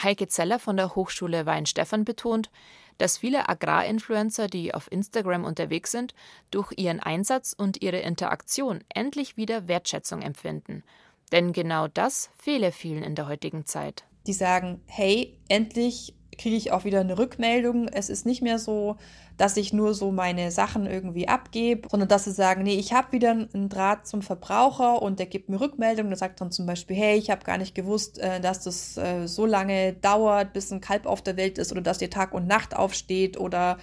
Heike 0.00 0.28
Zeller 0.28 0.60
von 0.60 0.76
der 0.76 0.94
Hochschule 0.94 1.46
Weinstefan 1.46 2.04
betont, 2.04 2.50
dass 2.98 3.18
viele 3.18 3.48
Agrarinfluencer, 3.48 4.48
die 4.48 4.74
auf 4.74 4.90
Instagram 4.92 5.44
unterwegs 5.44 5.92
sind, 5.92 6.14
durch 6.50 6.72
ihren 6.76 7.00
Einsatz 7.00 7.54
und 7.56 7.80
ihre 7.82 8.00
Interaktion 8.00 8.84
endlich 8.88 9.36
wieder 9.36 9.68
Wertschätzung 9.68 10.22
empfinden. 10.22 10.82
Denn 11.32 11.52
genau 11.52 11.88
das 11.88 12.30
fehle 12.38 12.72
vielen 12.72 13.02
in 13.02 13.14
der 13.14 13.28
heutigen 13.28 13.66
Zeit. 13.66 14.04
Die 14.26 14.32
sagen, 14.32 14.82
hey, 14.86 15.38
endlich 15.48 16.14
kriege 16.38 16.56
ich 16.56 16.72
auch 16.72 16.84
wieder 16.84 17.00
eine 17.00 17.18
Rückmeldung. 17.18 17.88
Es 17.88 18.08
ist 18.08 18.24
nicht 18.24 18.40
mehr 18.40 18.58
so, 18.58 18.96
dass 19.36 19.56
ich 19.56 19.72
nur 19.72 19.92
so 19.94 20.10
meine 20.10 20.50
Sachen 20.50 20.86
irgendwie 20.86 21.28
abgebe, 21.28 21.88
sondern 21.90 22.08
dass 22.08 22.24
sie 22.24 22.32
sagen, 22.32 22.62
nee, 22.62 22.74
ich 22.74 22.92
habe 22.92 23.12
wieder 23.12 23.30
einen 23.30 23.68
Draht 23.68 24.06
zum 24.06 24.22
Verbraucher 24.22 25.02
und 25.02 25.18
der 25.18 25.26
gibt 25.26 25.48
mir 25.48 25.60
Rückmeldung. 25.60 26.08
Der 26.08 26.16
sagt 26.16 26.40
dann 26.40 26.50
zum 26.50 26.66
Beispiel, 26.66 26.96
hey, 26.96 27.18
ich 27.18 27.30
habe 27.30 27.44
gar 27.44 27.58
nicht 27.58 27.74
gewusst, 27.74 28.18
äh, 28.18 28.40
dass 28.40 28.62
das 28.62 28.96
äh, 28.96 29.26
so 29.26 29.44
lange 29.44 29.92
dauert, 29.92 30.52
bis 30.52 30.70
ein 30.70 30.80
Kalb 30.80 31.06
auf 31.06 31.22
der 31.22 31.36
Welt 31.36 31.58
ist 31.58 31.72
oder 31.72 31.82
dass 31.82 32.00
ihr 32.00 32.10
Tag 32.10 32.32
und 32.32 32.46
Nacht 32.46 32.74
aufsteht 32.74 33.38
oder 33.38 33.78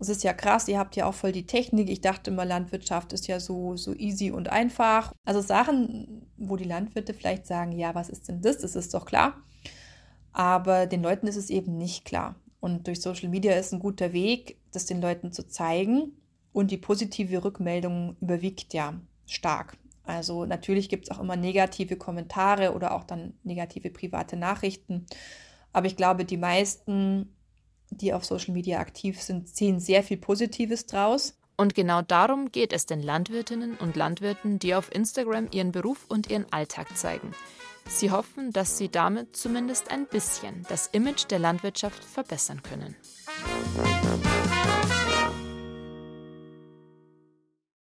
es 0.00 0.08
ist 0.08 0.24
ja 0.24 0.32
krass, 0.32 0.68
ihr 0.68 0.78
habt 0.78 0.96
ja 0.96 1.06
auch 1.06 1.14
voll 1.14 1.32
die 1.32 1.46
Technik. 1.46 1.88
Ich 1.88 2.00
dachte 2.00 2.30
immer, 2.30 2.44
Landwirtschaft 2.44 3.12
ist 3.12 3.26
ja 3.26 3.40
so, 3.40 3.76
so 3.76 3.94
easy 3.94 4.30
und 4.30 4.50
einfach. 4.50 5.12
Also 5.24 5.40
Sachen, 5.40 6.26
wo 6.36 6.56
die 6.56 6.64
Landwirte 6.64 7.14
vielleicht 7.14 7.46
sagen, 7.46 7.72
ja, 7.72 7.94
was 7.94 8.08
ist 8.08 8.28
denn 8.28 8.42
das? 8.42 8.58
Das 8.58 8.76
ist 8.76 8.92
doch 8.92 9.06
klar. 9.06 9.34
Aber 10.34 10.86
den 10.86 11.02
Leuten 11.02 11.26
ist 11.26 11.36
es 11.36 11.48
eben 11.48 11.78
nicht 11.78 12.04
klar. 12.04 12.34
Und 12.60 12.86
durch 12.86 13.00
Social 13.00 13.28
Media 13.28 13.54
ist 13.54 13.72
ein 13.72 13.78
guter 13.78 14.12
Weg, 14.12 14.58
das 14.72 14.84
den 14.84 15.00
Leuten 15.00 15.32
zu 15.32 15.46
zeigen. 15.46 16.12
Und 16.52 16.70
die 16.70 16.76
positive 16.76 17.42
Rückmeldung 17.42 18.16
überwiegt 18.20 18.74
ja 18.74 19.00
stark. 19.26 19.78
Also 20.04 20.44
natürlich 20.44 20.88
gibt 20.88 21.04
es 21.04 21.10
auch 21.10 21.20
immer 21.20 21.36
negative 21.36 21.96
Kommentare 21.96 22.74
oder 22.74 22.94
auch 22.94 23.04
dann 23.04 23.34
negative 23.42 23.90
private 23.90 24.36
Nachrichten. 24.36 25.06
Aber 25.72 25.86
ich 25.86 25.96
glaube, 25.96 26.24
die 26.24 26.36
meisten, 26.36 27.34
die 27.90 28.12
auf 28.12 28.24
Social 28.24 28.54
Media 28.54 28.80
aktiv 28.80 29.20
sind, 29.22 29.54
ziehen 29.54 29.80
sehr 29.80 30.02
viel 30.02 30.18
Positives 30.18 30.86
draus. 30.86 31.38
Und 31.56 31.74
genau 31.74 32.02
darum 32.02 32.50
geht 32.50 32.72
es 32.72 32.86
den 32.86 33.02
Landwirtinnen 33.02 33.76
und 33.76 33.96
Landwirten, 33.96 34.58
die 34.58 34.74
auf 34.74 34.92
Instagram 34.92 35.48
ihren 35.52 35.70
Beruf 35.70 36.04
und 36.08 36.28
ihren 36.28 36.52
Alltag 36.52 36.96
zeigen. 36.96 37.32
Sie 37.86 38.10
hoffen, 38.10 38.50
dass 38.52 38.78
sie 38.78 38.88
damit 38.88 39.36
zumindest 39.36 39.90
ein 39.90 40.06
bisschen 40.06 40.64
das 40.68 40.88
Image 40.88 41.30
der 41.30 41.38
Landwirtschaft 41.38 42.02
verbessern 42.02 42.62
können. 42.62 42.96